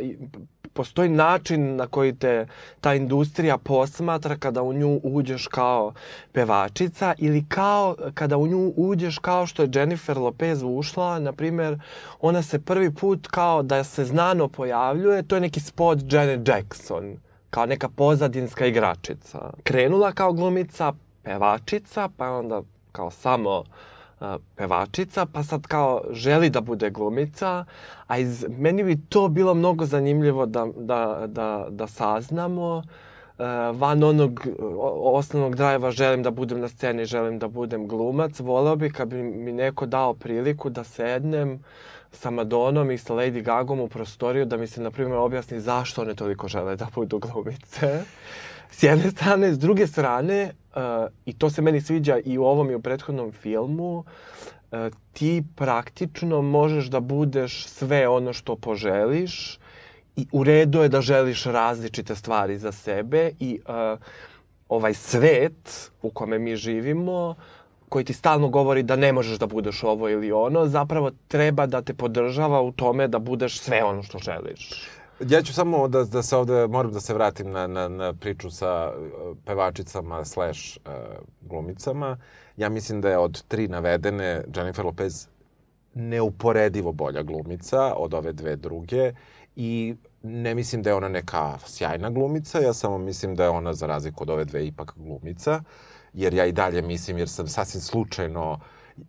[0.72, 2.46] postoji način na koji te
[2.80, 5.92] ta industrija posmatra kada u nju uđeš kao
[6.32, 11.78] pevačica ili kao kada u nju uđeš kao što je Jennifer Lopez ušla, na primjer,
[12.20, 17.16] ona se prvi put kao da se znano pojavljuje, to je neki spot Janet Jackson,
[17.50, 19.50] kao neka pozadinska igračica.
[19.62, 22.62] Krenula kao glumica, pevačica, pa onda
[22.92, 23.64] kao samo
[24.56, 27.64] pevačica, pa sad kao želi da bude glumica,
[28.06, 32.82] a iz, meni bi to bilo mnogo zanimljivo da, da, da, da saznamo.
[33.74, 34.46] Van onog
[35.02, 39.22] osnovnog drajva želim da budem na sceni, želim da budem glumac, voleo bi kad bi
[39.22, 41.62] mi neko dao priliku da sednem
[42.12, 46.02] sa Madonom i sa Lady Gagom u prostoriju da mi se, na primjer, objasni zašto
[46.02, 48.02] one toliko žele da budu glumice.
[48.70, 50.82] S jedne strane, s druge strane, uh,
[51.26, 54.78] i to se meni sviđa i u ovom i u prethodnom filmu, uh,
[55.12, 59.58] ti praktično možeš da budeš sve ono što poželiš
[60.16, 64.00] i u redu je da želiš različite stvari za sebe i uh,
[64.68, 67.34] ovaj svet u kome mi živimo,
[67.88, 71.82] koji ti stalno govori da ne možeš da budeš ovo ili ono, zapravo treba da
[71.82, 74.70] te podržava u tome da budeš sve ono što želiš.
[75.20, 78.50] Ja ću samo da, da se ovde, moram da se vratim na, na, na priču
[78.50, 80.92] sa uh, pevačicama slash uh,
[81.40, 82.18] glumicama.
[82.56, 85.28] Ja mislim da je od tri navedene Jennifer Lopez
[85.94, 89.12] neuporedivo bolja glumica od ove dve druge
[89.56, 93.74] i ne mislim da je ona neka sjajna glumica, ja samo mislim da je ona
[93.74, 95.62] za razliku od ove dve ipak glumica,
[96.12, 98.60] jer ja i dalje mislim, jer sam sasvim slučajno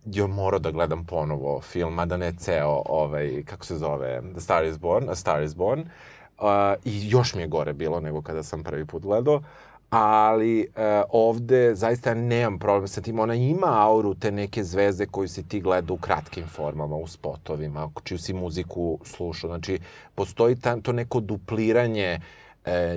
[0.06, 4.40] jo morao da gledam ponovo film, a da ne ceo, ovaj, kako se zove, The
[4.40, 6.46] Star is Born, A Star is Born, uh,
[6.86, 9.42] i još mi je gore bilo nego kada sam prvi put gledao,
[9.90, 13.20] ali uh, ovde zaista nemam problem sa tim.
[13.20, 17.90] Ona ima auru te neke zvezde koju si ti gleda u kratkim formama, u spotovima,
[18.04, 19.48] čiju si muziku slušao.
[19.48, 19.80] Znači,
[20.16, 22.20] postoji ta, to neko dupliranje e,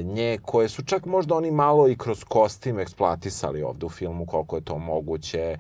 [0.05, 4.57] nje, koje su čak možda oni malo i kroz kostim eksploatisali ovde u filmu, koliko
[4.57, 5.41] je to moguće.
[5.41, 5.59] E,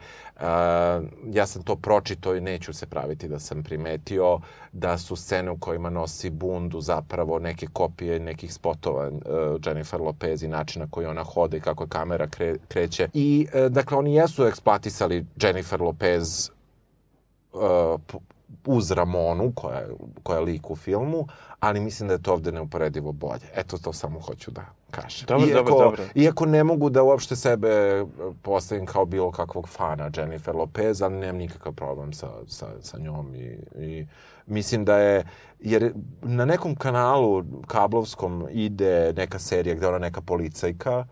[1.33, 4.41] ja sam to pročito i neću se praviti da sam primetio
[4.73, 9.11] da su scene u kojima nosi bundu zapravo neke kopije nekih spotova e,
[9.67, 13.09] Jennifer Lopez i načina koji ona hode i kako kamera kre, kreće.
[13.15, 16.51] I, e, dakle, oni jesu eksploatisali Jennifer Lopez
[17.53, 18.01] uh,
[18.67, 19.83] uz Ramonu, koja,
[20.23, 21.27] koja je lik u filmu,
[21.61, 23.47] ali mislim da je to ovde neuporedivo bolje.
[23.55, 25.27] Eto, to samo hoću da kažem.
[25.27, 26.05] Dobro, iako, dobro, dobro.
[26.15, 28.05] Iako ne mogu da uopšte sebe
[28.43, 33.35] postavim kao bilo kakvog fana Jennifer Lopez, ali nemam nikakav problem sa, sa, sa njom
[33.35, 34.07] i, i
[34.47, 35.25] mislim da je,
[35.61, 35.93] jer
[36.23, 41.05] na nekom kanalu kablovskom ide neka serija gde ona neka policajka,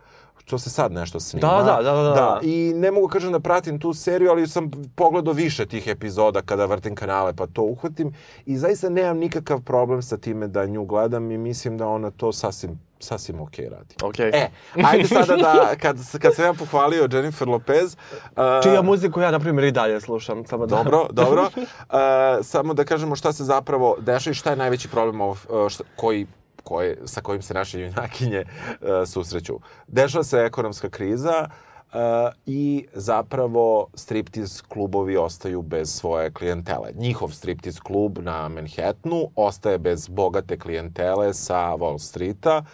[0.51, 1.48] što se sad nešto snima.
[1.48, 2.11] Da, da, da, da.
[2.11, 2.40] da.
[2.42, 6.64] I ne mogu kažem da pratim tu seriju, ali sam pogledao više tih epizoda kada
[6.64, 8.12] vrtim kanale pa to uhvatim
[8.46, 12.32] i zaista nemam nikakav problem sa time da nju gledam i mislim da ona to
[12.32, 13.94] sasvim sasvim okay radi.
[13.98, 14.30] Okay.
[14.34, 14.51] E,
[14.84, 17.96] ajde sada da, kad, kad sam ja pohvalio Jennifer Lopez...
[18.22, 20.46] Uh, Čija muziku ja, na primjer, i dalje slušam.
[20.46, 20.76] Samo da...
[20.76, 21.42] Dobro, dobro.
[21.42, 21.98] Uh,
[22.42, 26.26] samo da kažemo šta se zapravo dešava i šta je najveći problem ovo, šta, koji
[26.71, 29.59] koje, sa kojim se naše junakinje uh, susreću.
[29.87, 31.99] Dešava se ekonomska kriza uh,
[32.47, 36.93] i zapravo striptiz klubovi ostaju bez svoje klijentele.
[36.95, 42.64] Njihov striptiz klub na Manhattanu ostaje bez bogate klijentele sa Wall Streeta,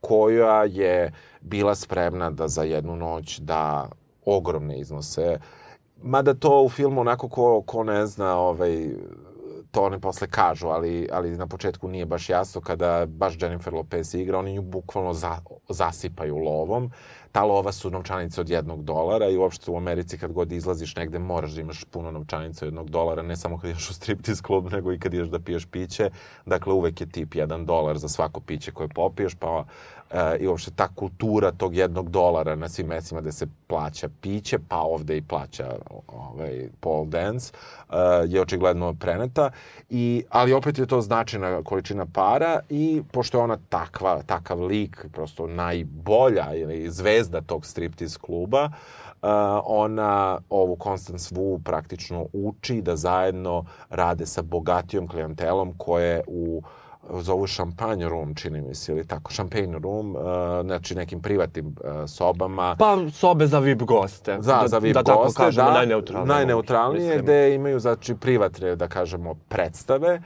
[0.00, 3.88] koja je bila spremna da za jednu noć da
[4.24, 5.38] ogromne iznose.
[6.02, 8.90] Mada to u filmu onako ko, ko ne zna ovaj,
[9.76, 14.14] to oni posle kažu, ali, ali na početku nije baš jasno kada baš Jennifer Lopez
[14.14, 15.36] igra, oni nju bukvalno za,
[15.68, 16.90] zasipaju lovom.
[17.32, 21.18] Ta lova su novčanice od jednog dolara i uopšte u Americi kad god izlaziš negde
[21.18, 24.70] moraš da imaš puno novčanica od jednog dolara, ne samo kad ideš u striptease klub,
[24.76, 26.10] nego i kad ideš da piješ piće.
[26.46, 29.64] Dakle, uvek je tip jedan dolar za svako piće koje popiješ, pa
[30.10, 34.58] e, i uopšte ta kultura tog jednog dolara na svim mestima gde se plaća piće,
[34.68, 35.76] pa ovde i plaća
[36.06, 37.52] ovaj, pole dance,
[37.90, 37.96] e,
[38.26, 39.50] je očigledno preneta.
[39.90, 45.06] I, ali opet je to značajna količina para i pošto je ona takva, takav lik,
[45.12, 49.28] prosto najbolja ili zvezda tog striptease kluba, uh,
[49.64, 56.62] ona ovu Constance Wu praktično uči da zajedno rade sa bogatijom klijentelom koje u
[57.10, 60.22] zovu šampanj room, čini mi se, ili tako, champagne room, uh,
[60.64, 62.76] znači nekim privatnim uh, sobama.
[62.78, 64.36] Pa sobe za VIP goste.
[64.40, 65.74] Za, da, za VIP da, goste, tako kažemo, da.
[65.74, 66.34] najneutralnije.
[66.34, 70.20] Najneutralnije, gde imaju, znači, privatne, da kažemo, predstave.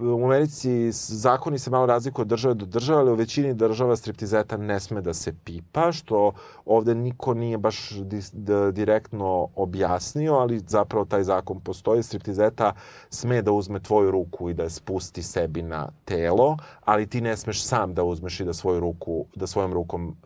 [0.00, 4.56] U Americi zakoni se malo razlikuju od države do države, ali u većini država striptizeta
[4.56, 6.32] ne sme da se pipa, što
[6.64, 12.02] ovde niko nije baš di, di, direktno objasnio, ali zapravo taj zakon postoji.
[12.02, 12.72] Striptizeta
[13.10, 17.36] sme da uzme tvoju ruku i da je spusti sebi na telo, ali ti ne
[17.36, 20.16] smeš sam da uzmeš i da svoju ruku, da svojom rukom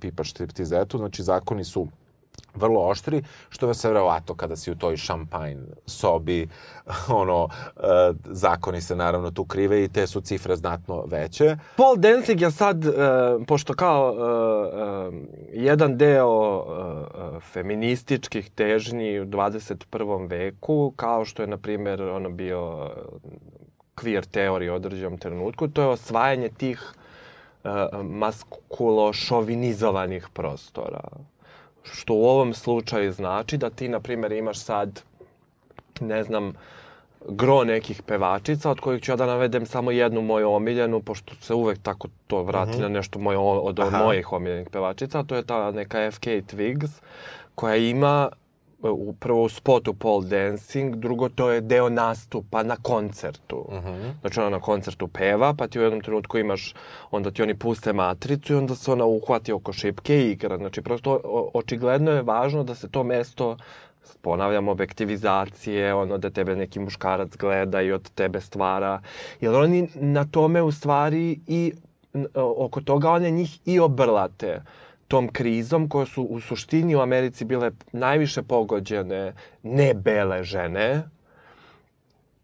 [0.00, 0.98] pipaš striptizetu.
[0.98, 1.88] Znači, zakoni su
[2.54, 6.48] vrlo oštri, što je sve verovato kada si u toj šampanj sobi,
[7.22, 7.80] ono, e,
[8.24, 11.56] zakoni se naravno tu krive i te su cifre znatno veće.
[11.76, 12.90] Paul dancing je sad, e,
[13.46, 14.20] pošto kao e, e,
[15.52, 16.64] jedan deo e,
[17.40, 20.30] feminističkih težnji u 21.
[20.30, 22.90] veku, kao što je, na primjer, ono bio
[23.96, 26.92] queer teorija u određenom trenutku, to je osvajanje tih
[27.64, 27.68] e,
[28.02, 31.00] maskulo-šovinizovanih prostora
[31.92, 35.02] što u ovom slučaju znači da ti, na primjer, imaš sad,
[36.00, 36.52] ne znam,
[37.28, 41.54] gro nekih pevačica, od kojih ću ja da navedem samo jednu moju omiljenu, pošto se
[41.54, 42.82] uvek tako to vrati mm -hmm.
[42.82, 43.98] na nešto moje, od Aha.
[43.98, 46.90] mojih omiljenih pevačica, to je ta neka FK Twigs,
[47.54, 48.28] koja ima
[48.90, 53.66] u prvo u spotu pole dancing, drugo to je deo nastupa na koncertu.
[53.70, 54.12] Mm -hmm.
[54.20, 56.74] Znači ona na koncertu peva, pa ti u jednom trenutku imaš,
[57.10, 60.56] onda ti oni puste matricu i onda se ona uhvati oko šipke i igra.
[60.56, 63.56] Znači prosto o, očigledno je važno da se to mesto
[64.20, 69.00] ponavljam, objektivizacije, ono da tebe neki muškarac gleda i od tebe stvara.
[69.40, 71.72] Jer oni na tome u stvari i
[72.34, 74.62] oko toga one njih i obrlate
[75.14, 81.02] tom krizom koje su u suštini u Americi bile najviše pogođene ne bele žene,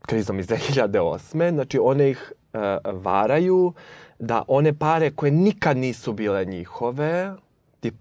[0.07, 1.55] krizom iz 2008.
[1.55, 2.61] Znači one ih uh,
[3.03, 3.73] varaju
[4.19, 7.35] da one pare koje nikad nisu bile njihove,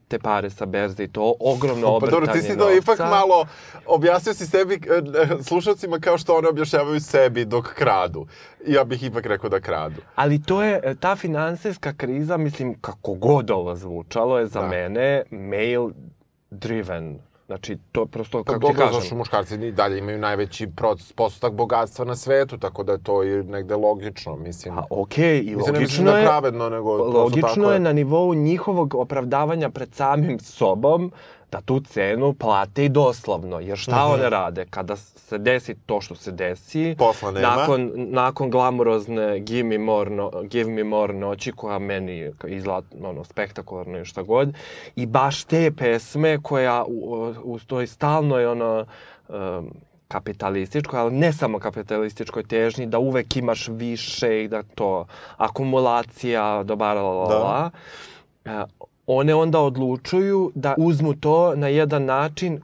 [0.08, 2.06] te pare sa berze i to ogromno obrtanje novca.
[2.06, 3.46] Pa dobro, ti si to ipak malo
[3.86, 8.28] objasnio si sebi, e, slušalcima kao što one objašnjavaju sebi dok kradu.
[8.68, 10.02] Ja bih ipak rekao da kradu.
[10.16, 14.68] Ali to je, e, ta finansijska kriza, mislim, kako god ovo zvučalo, je za da.
[14.68, 15.92] mene male
[16.52, 17.20] driven
[17.50, 19.02] Znači, to prosto, kako pa, ti kažem...
[19.02, 20.68] Dobro, muškarci i dalje imaju najveći
[21.16, 24.78] postotak bogatstva na svetu, tako da je to i negde logično, mislim.
[24.78, 26.16] A, okej, okay, i mislim, logično ne je...
[26.16, 26.98] Mislim, pravedno, nego...
[26.98, 31.12] Logično je na nivou njihovog opravdavanja pred samim sobom
[31.52, 33.60] da tu cenu plate i doslovno.
[33.60, 34.14] Jer šta mm -hmm.
[34.14, 34.66] one rade?
[34.70, 37.56] Kada se desi to što se desi, Posla nema.
[37.56, 43.24] nakon, nakon glamurozne Give Me More, no, Give Me More noći, koja meni izgleda ono,
[43.24, 44.54] spektakularno i šta god,
[44.96, 48.86] i baš te pesme koja u, u toj stalnoj ono,
[49.30, 49.72] um,
[50.08, 55.06] kapitalističkoj, ali ne samo kapitalističkoj težnji, da uvek imaš više i da to
[55.38, 57.40] akumulacija, dobara, la, la, Da.
[57.40, 57.72] la,
[58.46, 58.66] e,
[59.12, 62.62] one onda odlučuju da uzmu to na jedan način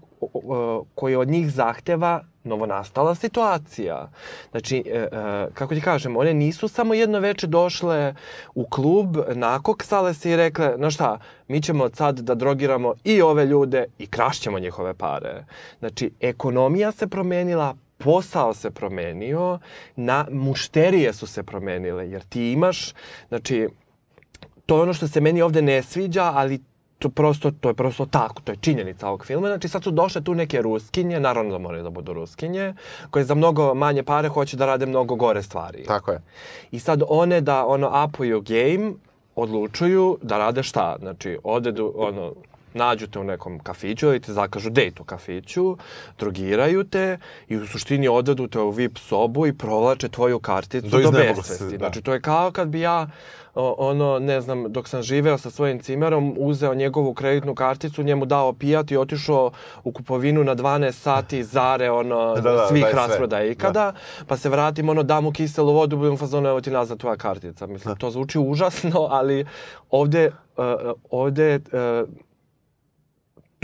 [0.95, 4.09] koji od njih zahteva novonastala situacija.
[4.51, 5.07] Znači, e, e,
[5.53, 8.15] kako ti kažem, one nisu samo jedno veče došle
[8.55, 13.21] u klub, nakoksale se i rekle, no šta, mi ćemo od sad da drogiramo i
[13.21, 15.45] ove ljude i krašćemo njihove pare.
[15.79, 19.59] Znači, ekonomija se promenila, posao se promenio,
[19.95, 22.93] na mušterije su se promenile, jer ti imaš,
[23.27, 23.69] znači,
[24.65, 26.59] to je ono što se meni ovde ne sviđa, ali
[26.99, 29.47] to prosto, to je prosto tako, to je činjenica ovog filma.
[29.47, 32.73] Znači sad su došle tu neke ruskinje, naravno da moraju da budu ruskinje,
[33.09, 35.83] koje za mnogo manje pare hoće da rade mnogo gore stvari.
[35.83, 36.21] Tako je.
[36.71, 38.91] I sad one da ono upuju game,
[39.35, 40.95] odlučuju da rade šta?
[40.99, 42.33] Znači, odedu, ono,
[42.73, 45.77] nađu te u nekom kafiću ili te zakažu dejt u kafiću,
[46.19, 50.99] drogiraju te i u suštini odedu te u VIP sobu i provlače tvoju karticu Do
[50.99, 51.63] do, besvesti.
[51.71, 51.77] da.
[51.77, 53.07] Znači, to je kao kad bi ja,
[53.55, 58.53] ono, ne znam, dok sam živeo sa svojim cimerom, uzeo njegovu kreditnu karticu, njemu dao
[58.53, 59.51] pijat i otišao
[59.83, 63.01] u kupovinu na 12 sati zare, ono, Da, da, svih daj sve.
[63.01, 63.93] rasprodaja ikada,
[64.27, 67.67] pa se vratim, ono, dam mu kiselu vodu, budem fazonu, evo ti nazad tvoja kartica.
[67.67, 69.45] Mislim, to zvuči užasno, ali
[69.91, 70.65] ovde, uh,
[71.11, 72.09] ovde uh,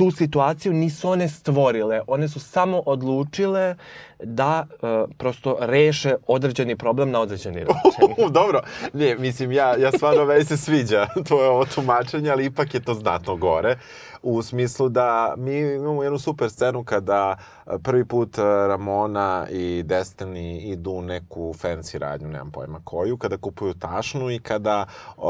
[0.02, 2.02] tu situaciju nisu one stvorile.
[2.08, 3.76] One su samo odlučile
[4.24, 8.34] da uh, prosto reše određeni problem na određeni način.
[8.40, 8.62] Dobro,
[8.94, 12.94] ne, mislim, ja, ja stvarno, meni se sviđa tvoje ovo tumačenje, ali ipak je to
[12.94, 13.78] znatno gore.
[14.24, 17.38] U smislu da mi imamo jednu super scenu kada
[17.68, 23.38] e, prvi put e, Ramona i Destiny idu neku fancy radnju, nemam pojma koju, kada
[23.38, 24.86] kupuju tašnu i kada
[25.18, 25.24] uh,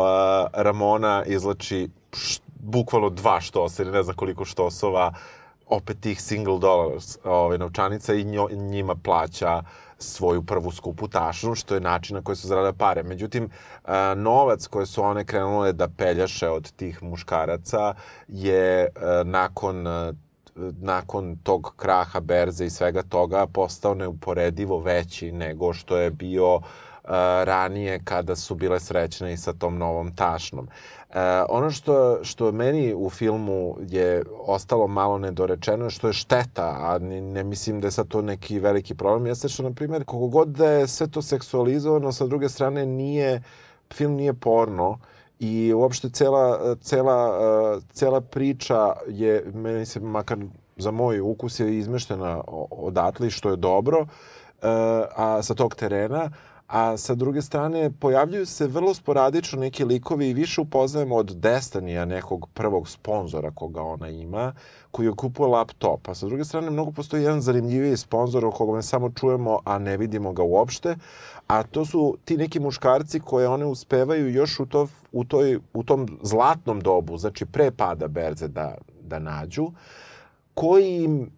[0.53, 1.89] Ramona izlači
[2.63, 5.13] bukvalno dva štosa ili ne znam koliko štosova
[5.67, 9.63] opet tih single dollars ove, novčanica i njo, njima plaća
[9.97, 13.03] svoju prvu skupu tašnu, što je način na koji su zaradile pare.
[13.03, 13.49] Međutim,
[13.85, 17.93] a, novac koje su one krenule da peljaše od tih muškaraca
[18.27, 20.13] je a, nakon a,
[20.81, 26.61] nakon tog kraha berze i svega toga postao neuporedivo veći nego što je bio uh,
[27.43, 30.67] ranije kada su bile srećne i sa tom novom tašnom.
[31.09, 31.15] Uh,
[31.49, 37.21] ono što, što meni u filmu je ostalo malo nedorečeno, što je šteta, a ne,
[37.21, 40.47] ne mislim da je sad to neki veliki problem, jeste što, na primjer, koliko god
[40.47, 43.43] da je sve to seksualizovano, sa druge strane nije,
[43.93, 44.99] film nije porno,
[45.39, 47.39] i uopšte cela, cela,
[47.93, 50.37] cela priča je, meni se makar
[50.77, 54.05] za moj ukus je izmeštena odatle, što je dobro,
[55.15, 56.31] a sa tog terena,
[56.71, 62.05] a sa druge strane pojavljuju se vrlo sporadično neki likovi i više upoznajemo od Destinija,
[62.05, 64.53] nekog prvog sponzora koga ona ima,
[64.91, 66.07] koji je kupuje laptop.
[66.07, 69.97] A sa druge strane mnogo postoji jedan zanimljiviji sponzor o koga samo čujemo, a ne
[69.97, 70.95] vidimo ga uopšte,
[71.47, 75.83] a to su ti neki muškarci koje one uspevaju još u, to, u, toj, u
[75.83, 79.71] tom zlatnom dobu, znači pre pada berze da, da nađu,
[80.53, 81.31] koji im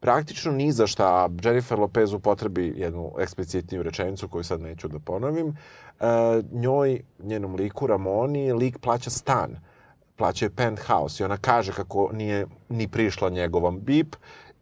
[0.00, 5.48] praktično ni za šta Jennifer Lopez upotrebi jednu eksplicitniju rečenicu koju sad neću da ponovim.
[5.48, 6.04] E,
[6.52, 9.56] njoj, njenom liku, Ramoni, lik plaća stan.
[10.16, 14.16] Plaća je penthouse i ona kaže kako nije ni prišla njegovom bip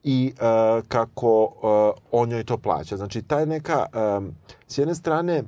[0.05, 2.97] i e, kako e, on njoj to plaća.
[2.97, 4.21] Znači, taj neka, e,
[4.67, 5.43] s jedne strane,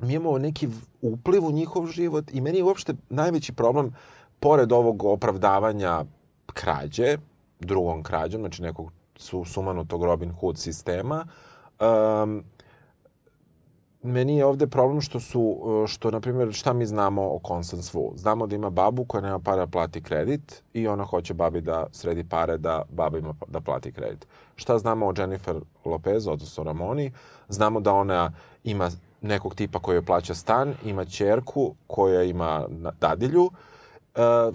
[0.00, 0.68] mi imamo neki
[1.02, 3.94] upliv u njihov život i meni je uopšte najveći problem,
[4.40, 6.04] pored ovog opravdavanja
[6.46, 7.16] krađe,
[7.60, 8.92] drugom krađom, znači nekog
[9.22, 11.26] su sumanutog Robin Hood sistema.
[11.80, 12.44] Um,
[14.02, 15.58] meni je ovde problem što su,
[15.88, 18.16] što, na primjer, šta mi znamo o Constance Wu?
[18.16, 21.86] Znamo da ima babu koja nema para da plati kredit i ona hoće babi da
[21.92, 24.26] sredi pare da baba ima da plati kredit.
[24.56, 27.12] Šta znamo o Jennifer Lopez, odnosno Ramoni?
[27.48, 28.32] Znamo da ona
[28.64, 32.66] ima nekog tipa koji joj plaća stan, ima čerku koja ima
[33.00, 33.50] dadilju, uh,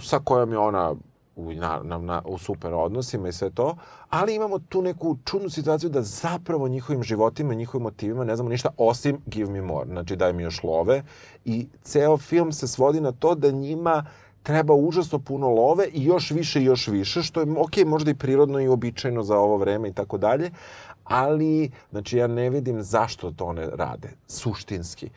[0.01, 0.95] sa kojom je ona
[1.38, 3.76] u, na, na, na, u super odnosima i sve to,
[4.10, 8.70] ali imamo tu neku čudnu situaciju da zapravo njihovim životima njihovim motivima ne znamo ništa
[8.78, 11.04] osim give me more, znači daj mi još love
[11.46, 14.06] i ceo film se svodi na to da njima
[14.44, 18.16] treba užasno puno love i još više i još više, što je ok, možda i
[18.16, 20.52] prirodno i običajno za ovo vreme i tako dalje,
[21.04, 25.10] ali znači ja ne vidim zašto to one rade, suštinski.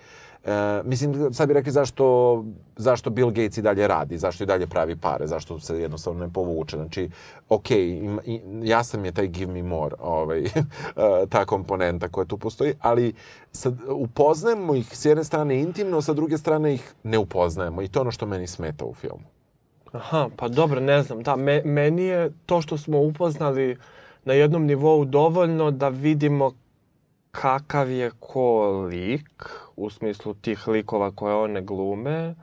[0.45, 2.45] E, mislim, sad bi rekli zašto,
[2.77, 6.33] zašto Bill Gates i dalje radi, zašto i dalje pravi pare, zašto se jednostavno ne
[6.33, 6.77] povuče.
[6.77, 7.11] Znači,
[7.49, 8.21] ok, im,
[8.63, 10.45] jasno mi je taj give me more, ovaj,
[11.33, 13.15] ta komponenta koja tu postoji, ali
[13.53, 17.99] sad, upoznajemo ih s jedne strane intimno, sa druge strane ih ne upoznajemo i to
[17.99, 19.25] je ono što meni smeta u filmu.
[19.93, 21.23] Aha, pa dobro, ne znam.
[21.23, 23.77] Da, me, meni je to što smo upoznali
[24.25, 26.53] na jednom nivou dovoljno da vidimo
[27.31, 29.51] kakav je ko lik,
[29.81, 32.35] u smislu tih likova koje one glume,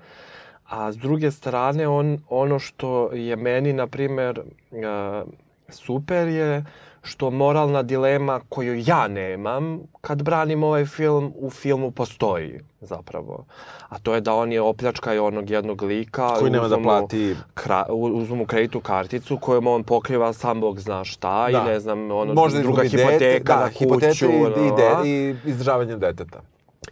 [0.69, 5.29] a s druge strane on, ono što je meni, na primer, uh,
[5.69, 6.65] super je
[7.07, 13.45] što moralna dilema koju ja nemam kad branim ovaj film, u filmu postoji zapravo.
[13.89, 16.29] A to je da on je opljačkaju onog jednog lika.
[16.39, 17.35] Koji nema da plati...
[17.53, 21.59] Kra, uzmu mu kreditnu karticu kojom on pokriva sam Bog zna šta da.
[21.59, 24.25] i ne znam, ono, Možda druga hipoteka dete, da, na kuću.
[24.25, 26.41] i, i, de, i izdržavanje deteta.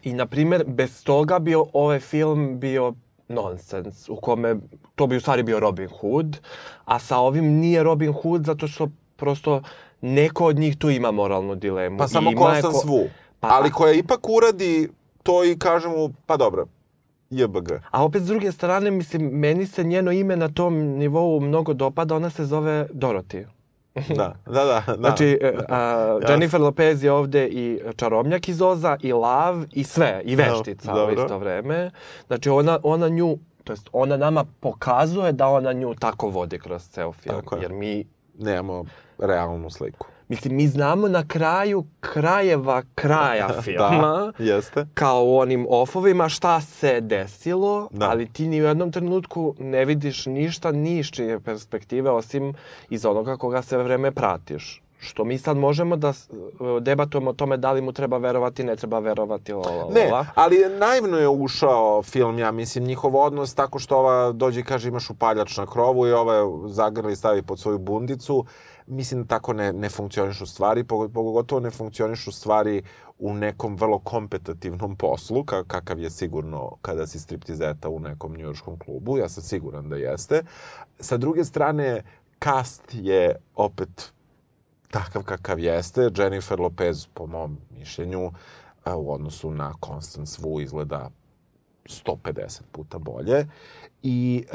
[0.03, 2.93] I, na primer, bez toga bi ovaj film bio
[3.27, 4.55] nonsens, u kome
[4.95, 6.37] to bi u stvari bio Robin Hood,
[6.85, 9.61] a sa ovim nije Robin Hood zato što prosto
[10.01, 11.97] neko od njih tu ima moralnu dilemu.
[11.97, 12.87] Pa samo Konstans ko...
[12.87, 13.03] Vu.
[13.39, 14.89] Pa, ali koja ipak uradi
[15.23, 16.65] to i kaže mu, pa dobro,
[17.29, 17.71] JBG.
[17.91, 22.15] A opet s druge strane, mislim, meni se njeno ime na tom nivou mnogo dopada,
[22.15, 23.45] ona se zove Dorothy.
[23.95, 24.83] Da, da, da.
[24.87, 24.95] da.
[24.97, 30.21] Znači, e, a, Jennifer Lopez je ovde i čarobnjak iz Oza, i lav, i sve,
[30.25, 31.91] i veštica no, u isto vreme.
[32.27, 36.89] Znači, ona, ona nju, to jest ona nama pokazuje da ona nju tako vodi kroz
[36.89, 37.35] ceo film.
[37.35, 37.61] Tako je.
[37.61, 38.05] Jer mi...
[38.39, 38.85] Nemamo
[39.17, 40.07] realnu sliku.
[40.27, 44.87] Mislim, mi znamo na kraju krajeva kraja da, filma, da, jeste.
[44.93, 48.09] kao u onim ofovima, šta se desilo, da.
[48.09, 52.53] ali ti ni u jednom trenutku ne vidiš ništa ni iz čije perspektive, osim
[52.89, 54.84] iz onoga koga sve vreme pratiš.
[54.99, 56.13] Što mi sad možemo da
[56.81, 59.93] debatujemo o tome da li mu treba verovati, ne treba verovati, la, la, la.
[59.93, 64.63] Ne, ali naivno je ušao film, ja mislim, njihov odnos tako što ova dođe i
[64.63, 68.45] kaže imaš upaljač na krovu i ova zagrli stavi pod svoju bundicu
[68.87, 72.83] mislim da tako ne, ne funkcionišu stvari, pogotovo ne funkcionišu stvari
[73.19, 79.17] u nekom vrlo kompetativnom poslu, kakav je sigurno kada si striptizeta u nekom njujorskom klubu,
[79.17, 80.43] ja sam siguran da jeste.
[80.99, 82.03] Sa druge strane,
[82.43, 84.14] cast je opet
[84.95, 86.09] takav kakav jeste.
[86.17, 88.31] Jennifer Lopez, po mom mišljenju,
[88.97, 91.09] u odnosu na Constance Wu izgleda
[91.85, 93.47] 150 puta bolje.
[94.03, 94.45] I,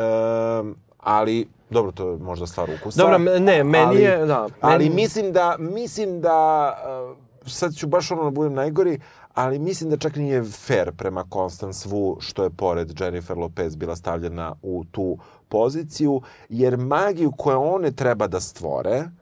[0.60, 3.02] um, ali Dobro, to je možda stvar ukusa.
[3.02, 4.40] Dobro, ne, meni ali, je, da.
[4.40, 4.52] Meni...
[4.60, 6.72] Ali mislim da, mislim da,
[7.10, 7.16] uh,
[7.46, 9.00] sad ću baš ono da budem najgori,
[9.34, 13.96] ali mislim da čak nije fair prema Constance Wu što je pored Jennifer Lopez bila
[13.96, 15.18] stavljena u tu
[15.48, 19.19] poziciju, jer magiju koje one treba da stvore uh,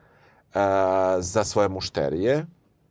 [1.19, 2.45] za svoje mušterije,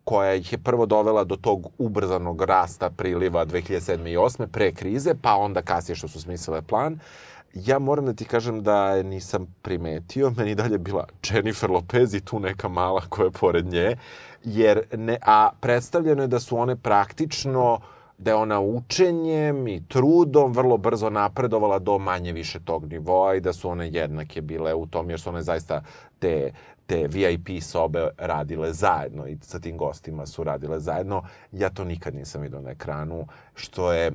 [0.05, 4.09] koja ih je prvo dovela do tog ubrzanog rasta priliva 2007.
[4.09, 4.47] i 2008.
[4.47, 6.99] pre krize, pa onda kasnije što su smislile plan,
[7.55, 12.41] Ja moram da ti kažem da nisam primetio, meni dalje bila Jennifer Lopez i tu
[12.41, 13.97] neka mala koja je pored nje,
[14.45, 17.81] jer ne, a predstavljeno je da su one praktično
[18.19, 23.41] da je ona učenjem i trudom vrlo brzo napredovala do manje više tog nivoa i
[23.41, 25.83] da su one jednake bile u tom, jer su one zaista
[26.19, 26.53] te,
[26.89, 31.23] te VIP sobe radile zajedno i sa tim gostima su radile zajedno.
[31.53, 34.13] Ja to nikad nisam vidio na ekranu, što je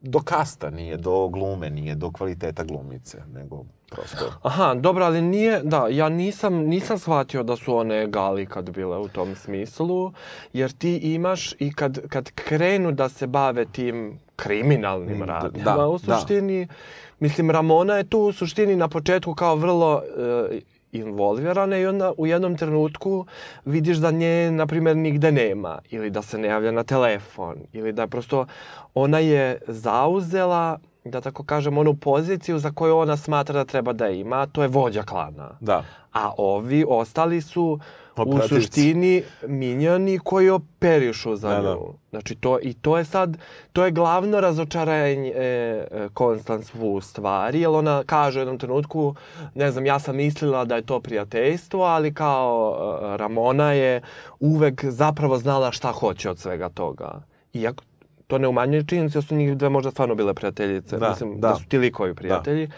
[0.00, 4.32] do kasta nije, do glume nije, do kvaliteta glumice, nego prosto...
[4.42, 8.98] Aha, dobro, ali nije, da, ja nisam, nisam shvatio da su one gali kad bile
[8.98, 10.12] u tom smislu,
[10.52, 15.88] jer ti imaš i kad, kad krenu da se bave tim kriminalnim mm, radnjama da,
[15.88, 16.16] u da.
[16.16, 16.74] suštini, da.
[17.20, 20.02] mislim, Ramona je tu u suštini na početku kao vrlo
[20.50, 20.60] e,
[20.92, 23.26] involvirana i onda u jednom trenutku
[23.64, 27.92] vidiš da nje, na primjer, nigde nema ili da se ne javlja na telefon ili
[27.92, 28.46] da prosto
[28.94, 34.08] ona je zauzela da tako kažem, onu poziciju za koju ona smatra da treba da
[34.08, 35.50] ima, to je vođa klana.
[35.60, 35.84] Da.
[36.12, 37.80] A ovi ostali su
[38.16, 41.74] u suštini minjani koji operišu za da, da.
[41.74, 41.86] nju.
[41.86, 41.98] Da.
[42.10, 43.36] Znači, to, i to je sad,
[43.72, 49.14] to je glavno razočaranje e, Konstans Wu stvari, jer ona kaže u jednom trenutku,
[49.54, 52.76] ne znam, ja sam mislila da je to prijateljstvo, ali kao
[53.14, 54.00] e, Ramona je
[54.40, 57.22] uvek zapravo znala šta hoće od svega toga.
[57.52, 57.84] Iako
[58.26, 60.98] to ne umanjuje činjenicu da su njih dve možda stvarno bile prijateljice.
[60.98, 61.48] Da, Mislim, da.
[61.48, 62.66] da su ti likovi prijatelji.
[62.66, 62.72] Da.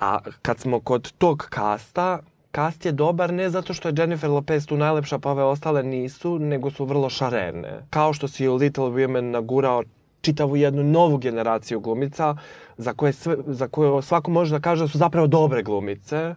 [0.00, 2.18] A kad smo kod tog kasta,
[2.54, 6.38] Kast je dobar ne zato što je Jennifer Lopez tu najlepša pa ove ostale nisu,
[6.38, 7.86] nego su vrlo šarene.
[7.90, 9.82] Kao što si u Little Women nagurao
[10.20, 12.36] čitavu jednu novu generaciju glumica
[12.76, 16.34] za koje, sve, za koje svako može da kaže da su zapravo dobre glumice,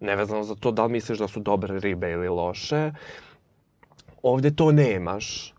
[0.00, 2.92] nevezano za to da li misliš da su dobre ribe ili loše.
[4.22, 5.54] Ovde to nemaš.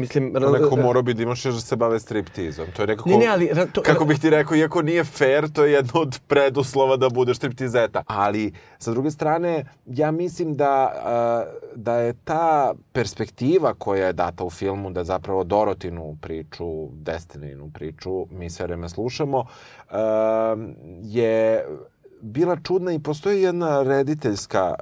[0.00, 2.66] Mislim, to nekako morao bi da imaš još da se bave striptizom.
[2.76, 5.64] To je nekako, ne, ne, ali, to, kako bih ti rekao, iako nije fair, to
[5.64, 8.02] je jedno od preduslova da budeš striptizeta.
[8.06, 10.92] Ali, sa druge strane, ja mislim da,
[11.74, 18.26] da je ta perspektiva koja je data u filmu, da zapravo Dorotinu priču, Destininu priču,
[18.30, 19.44] mi sve vreme slušamo,
[21.02, 21.64] je
[22.20, 24.74] bila čudna i postoji jedna rediteljska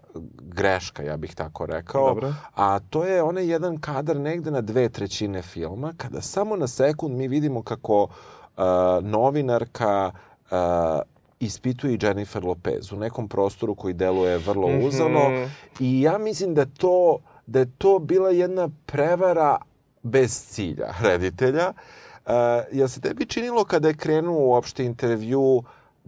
[0.42, 2.08] greška, ja bih tako rekao.
[2.08, 2.34] Dobro.
[2.54, 7.16] A to je onaj jedan kadar negde na dve trećine filma, kada samo na sekund
[7.16, 8.62] mi vidimo kako uh,
[9.02, 10.10] novinarka
[10.50, 10.56] uh,
[11.40, 14.86] ispituje i Jennifer Lopez u nekom prostoru koji deluje vrlo Mhm.
[14.86, 15.28] uzano.
[15.28, 15.48] Mm -hmm.
[15.80, 19.56] I ja mislim da to, da je to bila jedna prevara
[20.02, 21.72] bez cilja reditelja.
[22.26, 22.32] Uh,
[22.72, 25.62] jel se tebi činilo kada je krenuo uopšte intervju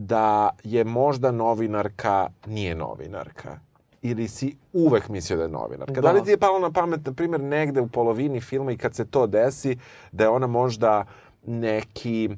[0.06, 3.59] da je možda novinarka nije novinarka?
[4.02, 5.93] Ili si uvek mislio da je novinarka?
[5.93, 8.77] Da, da li ti je palo na pamet, na primjer, negde u polovini filma i
[8.77, 9.78] kad se to desi,
[10.12, 11.05] da je ona možda
[11.47, 12.31] neki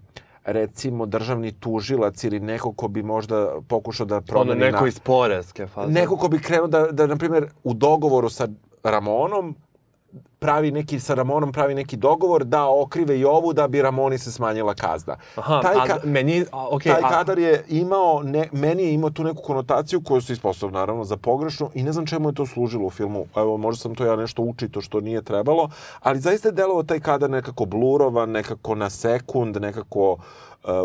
[0.44, 4.50] recimo državni tužilac ili neko ko bi možda pokušao da promeni...
[4.50, 4.88] Ono neko na...
[4.88, 5.92] iz poreske faze.
[5.92, 8.48] Neko ko bi krenuo da, da, na primjer, u dogovoru sa
[8.82, 9.54] Ramonom
[10.38, 14.32] pravi neki, sa Ramonom pravi neki dogovor da okrive i ovu da bi Ramoni se
[14.32, 15.16] smanjila kazna.
[15.36, 17.08] Aha, taj, ka, a, meni, a, okay, taj a...
[17.08, 21.16] kadar je imao, ne, meni je imao tu neku konotaciju koju se ispostavio naravno za
[21.16, 23.26] pogrešno i ne znam čemu je to služilo u filmu.
[23.36, 25.68] Evo, možda sam to ja nešto učito što nije trebalo,
[26.00, 30.20] ali zaista je delovao taj kadar nekako blurovan, nekako na sekund, nekako uh,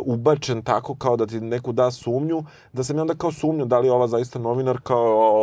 [0.05, 2.43] ubačen tako kao da ti neku da sumnju,
[2.73, 4.95] da sam ja onda kao sumnju da li je ova zaista novinarka,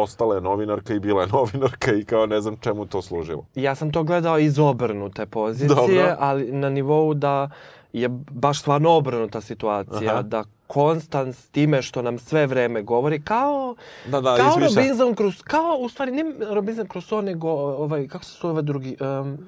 [0.03, 3.47] ostala je novinarka i bila je novinarka i kao ne znam čemu to služilo.
[3.55, 6.17] Ja sam to gledao iz obrnute pozicije, Dobro.
[6.19, 7.51] ali na nivou da
[7.93, 10.23] je baš stvarno obrnuta situacija, Aha.
[10.23, 13.75] da Konstant s time što nam sve vreme govori, kao,
[14.07, 14.83] da, da, kao izmišlja.
[14.83, 16.25] Robinson Crusoe, kao, u stvari, ne
[16.55, 19.39] Robinson Crusoe, nego, ovaj, kako se zove drugi, um,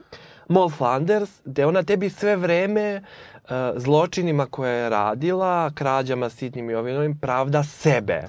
[0.49, 6.75] Moll Flanders, gde ona tebi sve vreme uh, zločinima koje je radila, krađama, sitnim i
[6.75, 8.23] ovim, pravda sebe.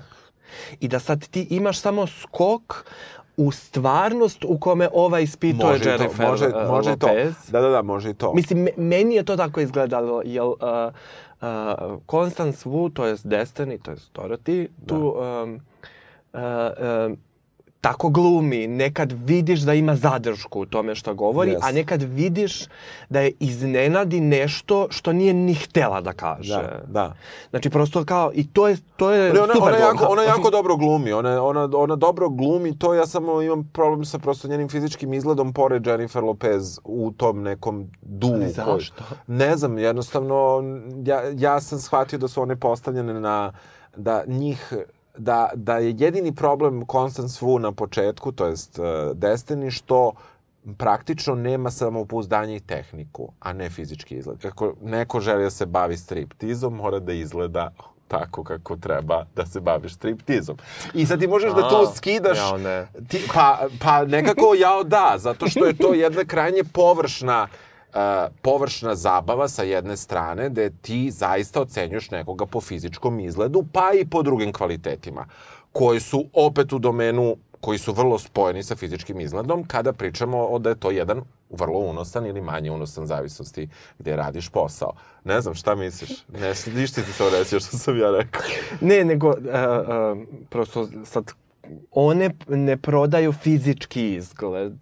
[0.80, 2.86] I da sad ti imaš samo skok
[3.38, 7.36] u stvarnost u kome ova ispituje može Jennifer to, može, uh, može Lopez.
[7.46, 7.52] To.
[7.52, 8.34] Da, da, da, može i to.
[8.34, 10.56] Mislim, meni je to tako izgledalo, jel uh,
[11.42, 14.88] uh, Constance Wu, to je Destiny, to je Dorothy, da.
[14.88, 15.62] tu um,
[16.34, 16.40] uh,
[17.08, 17.18] um,
[17.82, 21.60] tako glumi, nekad vidiš da ima zadršku u tome što govori, yes.
[21.62, 22.66] a nekad vidiš
[23.10, 26.54] da je iznenadi nešto što nije ni htela da kaže.
[26.54, 27.14] Da, da.
[27.50, 30.50] Znači, prosto kao, i to je, to je Ali ona, super ona, jako, ona jako
[30.50, 34.70] dobro glumi, ona, ona, ona dobro glumi, to ja samo imam problem sa prosto njenim
[34.70, 38.34] fizičkim izgledom pored Jennifer Lopez u tom nekom duhu.
[38.34, 39.04] Ali zašto?
[39.08, 40.64] Koji, ne znam, jednostavno,
[41.06, 43.54] ja, ja sam shvatio da su one postavljene na,
[43.96, 44.74] da njih
[45.18, 50.12] da, da je jedini problem Constance Wu na početku, to jest uh, Destiny, što
[50.78, 54.40] praktično nema samopouzdanje i tehniku, a ne fizički izgled.
[54.42, 57.72] Kako neko želi da se bavi striptizom, mora da izgleda
[58.08, 60.58] tako kako treba da se baviš striptizom.
[60.94, 62.38] I sad ti možeš a, da tu skidaš...
[62.38, 62.88] Jao ne.
[63.08, 67.67] Ti, pa, pa nekako jao da, zato što je to jedna krajnje površna uh,
[68.42, 74.06] površna zabava sa jedne strane, gde ti zaista ocenjuješ nekoga po fizičkom izgledu, pa i
[74.06, 75.26] po drugim kvalitetima,
[75.72, 80.60] koji su opet u domenu koji su vrlo spojeni sa fizičkim izgledom, kada pričamo o
[80.60, 83.70] da je to jedan vrlo unosan ili manje unosan zavisnosti
[84.00, 84.94] gde radiš posao.
[85.24, 86.10] Ne znam, šta misliš?
[86.28, 88.42] Ne, ništa ti se reći što sam ja rekao.
[88.82, 91.32] Ne, nego, uh, uh, prosto sad,
[91.92, 94.78] one ne prodaju fizički izgled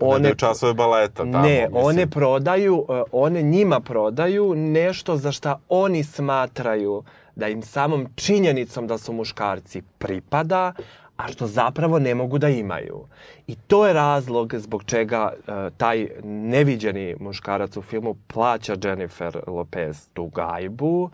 [0.00, 1.38] one ne časove baleta tamo.
[1.38, 1.84] Ne, mislim.
[1.84, 7.02] one prodaju, one njima prodaju nešto za šta oni smatraju
[7.36, 10.72] da im samom činjenicom da su muškarci pripada,
[11.16, 13.06] a što zapravo ne mogu da imaju.
[13.46, 20.08] I to je razlog zbog čega uh, taj neviđeni muškarac u filmu plaća Jennifer Lopez
[20.12, 21.10] tu gajbu.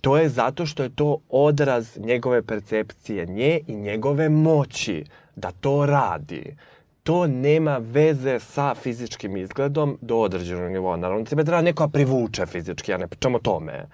[0.00, 5.04] To je zato što je to odraz njegove percepcije nje i njegove moći
[5.36, 6.56] da to radi
[7.02, 10.96] to nema veze sa fizičkim izgledom do određenog nivoa.
[10.96, 13.86] Naravno, tebe treba neko privuče fizički, ja ne pričam o tome.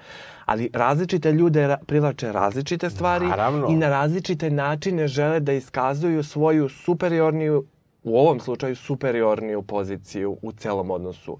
[0.44, 3.66] Ali različite ljude privlače različite stvari Naravno.
[3.70, 7.64] i na različite načine žele da iskazuju svoju superiorniju
[8.04, 11.38] u ovom slučaju superiorniju poziciju u celom odnosu.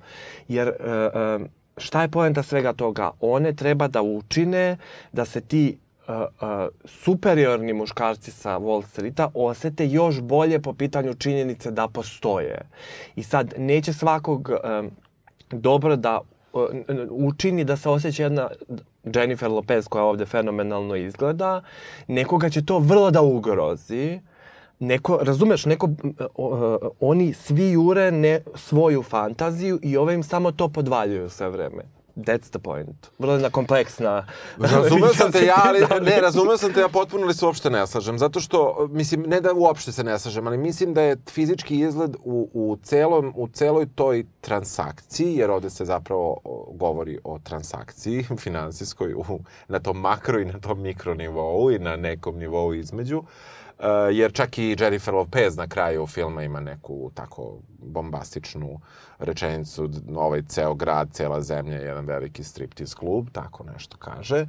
[0.48, 0.74] Jer uh,
[1.40, 1.46] uh,
[1.76, 3.10] šta je poenta svega toga?
[3.20, 4.76] One treba da učine
[5.12, 5.78] da se ti
[6.84, 12.68] superiorni muškarci sa Wall Streeta osete još bolje po pitanju činjenice da postoje.
[13.16, 14.92] I sad, neće svakog uh,
[15.50, 16.20] dobro da
[17.10, 18.48] učini da se osjeća jedna
[19.14, 21.62] Jennifer Lopez koja ovde fenomenalno izgleda,
[22.06, 24.20] nekoga će to vrlo da ugrozi,
[24.78, 25.88] neko, razumeš, neko,
[26.34, 31.97] uh, oni svi jure ne svoju fantaziju i ove im samo to podvaljuju sve vreme
[32.18, 33.10] That's the point.
[33.18, 34.26] Vrlo jedna kompleksna...
[34.58, 37.86] Razumeo sam te ja, ali ne, razumeo sam te ja potpuno li se uopšte ne
[37.86, 38.18] slažem.
[38.18, 42.16] Zato što, mislim, ne da uopšte se ne slažem, ali mislim da je fizički izgled
[42.24, 46.36] u, u, celom, u celoj toj transakciji, jer ovde se zapravo
[46.74, 51.96] govori o transakciji finansijskoj u, na tom makro i na tom mikro nivou i na
[51.96, 53.18] nekom nivou između.
[53.18, 53.24] Uh,
[54.12, 58.80] jer čak i Jennifer Lopez na kraju filma ima neku tako bombastičnu
[59.18, 64.46] rečenicu, ovaj ceo grad, cela zemlja je jedan veliki striptease klub, tako nešto kaže.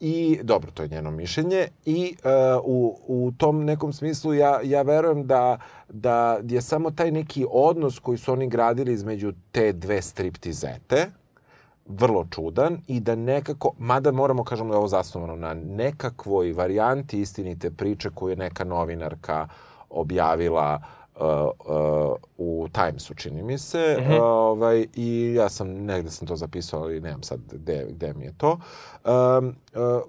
[0.00, 1.68] I, dobro, to je njeno mišljenje.
[1.84, 2.30] I uh,
[2.64, 7.98] u, u tom nekom smislu ja, ja verujem da, da je samo taj neki odnos
[7.98, 11.10] koji su oni gradili između te dve striptizete,
[11.86, 17.20] vrlo čudan i da nekako, mada moramo kažemo da je ovo zasnovano na nekakvoj varijanti
[17.20, 19.48] istinite priče koju je neka novinarka
[19.90, 20.82] objavila
[21.16, 23.96] uh, uh, u Timesu, čini mi se.
[24.00, 24.16] Mm -hmm.
[24.16, 28.24] uh, ovaj, I ja sam, negde sam to zapisao, ali nemam sad gde, gde mi
[28.24, 28.58] je to.
[29.04, 30.02] Um, uh,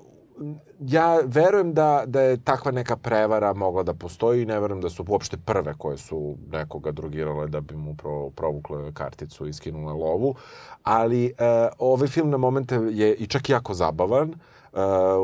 [0.79, 4.89] ja verujem da, da je takva neka prevara mogla da postoji i ne verujem da
[4.89, 9.93] su uopšte prve koje su nekoga drogirale da bi mu pro, provukle karticu i skinule
[9.93, 10.35] lovu.
[10.83, 14.29] Ali uh, ovaj film na momente je i čak jako zabavan.
[14.73, 14.79] Uh,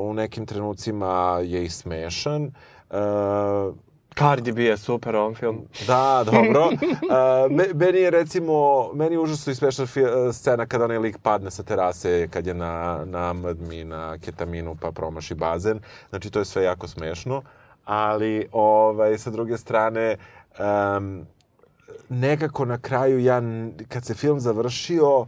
[0.09, 2.51] u nekim trenucima je i smešan.
[2.89, 3.75] Uh,
[4.19, 5.65] Cardi B je super ovom film.
[5.87, 6.69] Da, dobro.
[7.09, 8.53] Uh, me, meni je recimo,
[8.93, 9.85] meni je užasno i smešna
[10.33, 14.91] scena kada onaj lik padne sa terase, kad je na, na madmi, na ketaminu, pa
[14.91, 15.79] promaši bazen.
[16.09, 17.41] Znači, to je sve jako smešno.
[17.85, 20.17] Ali, ovaj, sa druge strane,
[20.59, 21.25] um,
[22.09, 23.41] nekako na kraju, ja,
[23.87, 25.25] kad se film završio,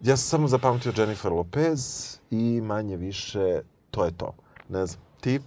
[0.00, 4.34] ja sam samo zapamtio Jennifer Lopez i manje više, to je to.
[4.68, 5.40] Ne znam, ti?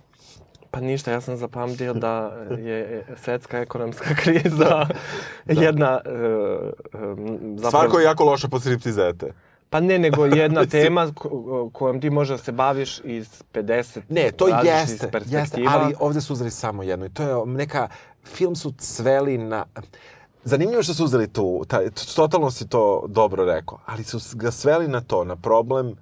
[0.77, 4.87] Pa ništa, ja sam zapamtio da je svetska ekonomska kriza
[5.45, 6.01] jedna...
[6.05, 6.11] Uh,
[7.55, 7.71] zapravo...
[7.71, 9.33] Svako je jako loša po striptizete.
[9.69, 14.31] Pa ne, nego jedna tema ko, kojom ti možeš da se baviš iz 50 Ne,
[14.31, 17.05] to jeste, jeste, ali ovde su uzeli samo jedno.
[17.05, 17.87] I to je neka,
[18.23, 19.65] film su cveli na...
[20.43, 24.87] Zanimljivo što su uzeli tu, taj, totalno si to dobro rekao, ali su ga sveli
[24.87, 25.95] na to, na problem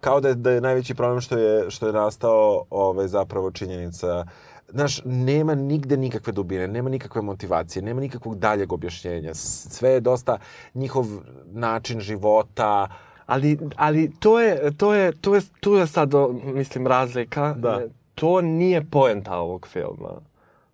[0.00, 4.24] kao da je, da je najveći problem što je, što je nastao ovaj, zapravo činjenica
[4.72, 9.34] Znaš, nema nigde nikakve dubine, nema nikakve motivacije, nema nikakvog daljeg objašnjenja.
[9.34, 10.38] Sve je dosta
[10.74, 11.06] njihov
[11.52, 12.88] način života,
[13.30, 16.10] Ali, ali to je, to je, to je, tu je sad,
[16.44, 17.54] mislim, razlika.
[17.54, 17.80] Da.
[18.14, 20.20] To nije poenta ovog filma.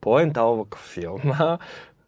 [0.01, 1.59] Poenta ovog filma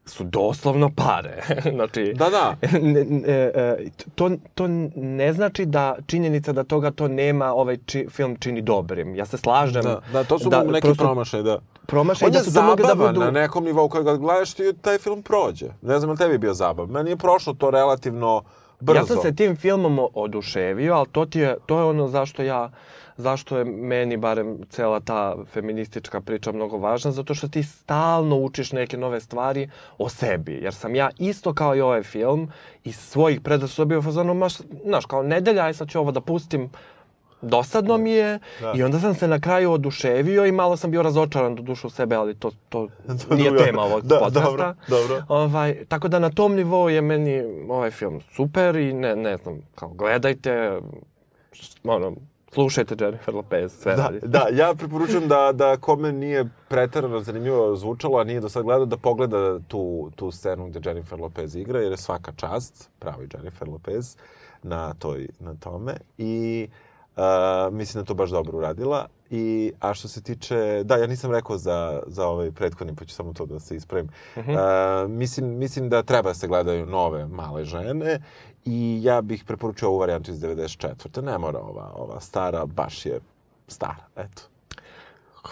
[0.09, 1.43] su doslovno pare.
[1.75, 2.57] znači, da, da.
[2.83, 3.77] Ne, ne, e,
[4.15, 4.67] to, to
[4.97, 9.15] ne znači da činjenica da toga to nema ovaj či, film čini dobrim.
[9.15, 9.83] Ja se slažem.
[9.83, 11.59] Da, da to su da, neki promašaj, da.
[11.87, 13.21] Promašaj On da su to mogli da budu...
[13.21, 15.67] na nekom nivou kada ga gledaš ti taj film prođe.
[15.83, 16.87] Ne znam li tebi bio zabav.
[16.87, 18.43] Meni je prošlo to relativno
[18.81, 18.99] brzo.
[18.99, 22.71] Ja sam se tim filmom oduševio, ali to, ti je, to je ono zašto ja
[23.19, 28.73] zašto je meni barem cela ta feministička priča mnogo važna, zato što ti stalno učiš
[28.73, 30.53] neke nove stvari o sebi.
[30.53, 32.51] Jer sam ja isto kao i ovaj film
[32.85, 34.55] iz svojih predrasuda bio fazonu, maš,
[34.85, 36.71] znaš, kao nedelja, aj sad ću ovo da pustim,
[37.43, 38.73] dosadno mi je da.
[38.77, 42.17] i onda sam se na kraju oduševio i malo sam bio razočaran do dušu sebe,
[42.17, 42.89] ali to, to
[43.37, 44.51] nije tema ovog da, podcasta.
[44.51, 45.23] Dobro, dobro.
[45.29, 49.61] Ovaj, tako da na tom nivou je meni ovaj film super i ne, ne znam,
[49.75, 50.81] kao gledajte,
[51.85, 52.13] ono,
[52.53, 54.21] Slušajte Jennifer Lopez, sve da, radi.
[54.23, 58.87] Da, ja preporučujem da, da kome nije pretarano zanimljivo zvučalo, a nije do sad gledao,
[58.87, 63.69] da pogleda tu, tu scenu gde Jennifer Lopez igra, jer je svaka čast, pravi Jennifer
[63.69, 64.17] Lopez,
[64.63, 65.97] na, toj, na tome.
[66.19, 66.69] I
[67.17, 69.07] uh, mislim da to baš dobro uradila.
[69.31, 73.15] I, a što se tiče, da, ja nisam rekao za, za ovaj prethodni, pa ću
[73.15, 74.09] samo to da se ispravim.
[74.37, 75.05] Uh -huh.
[75.05, 78.21] uh, mislim, mislim da treba da se gledaju nove male žene
[78.71, 81.23] I ja bih preporučio ovu varijantu iz 94.
[81.23, 83.21] Ne mora ova, ova stara, baš je
[83.69, 84.43] stara, eto.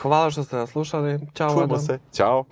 [0.00, 1.20] Hvala što ste nas slušali.
[1.34, 1.86] Ćao, Čujemo Adam.
[1.86, 1.98] se.
[2.12, 2.44] Ćao.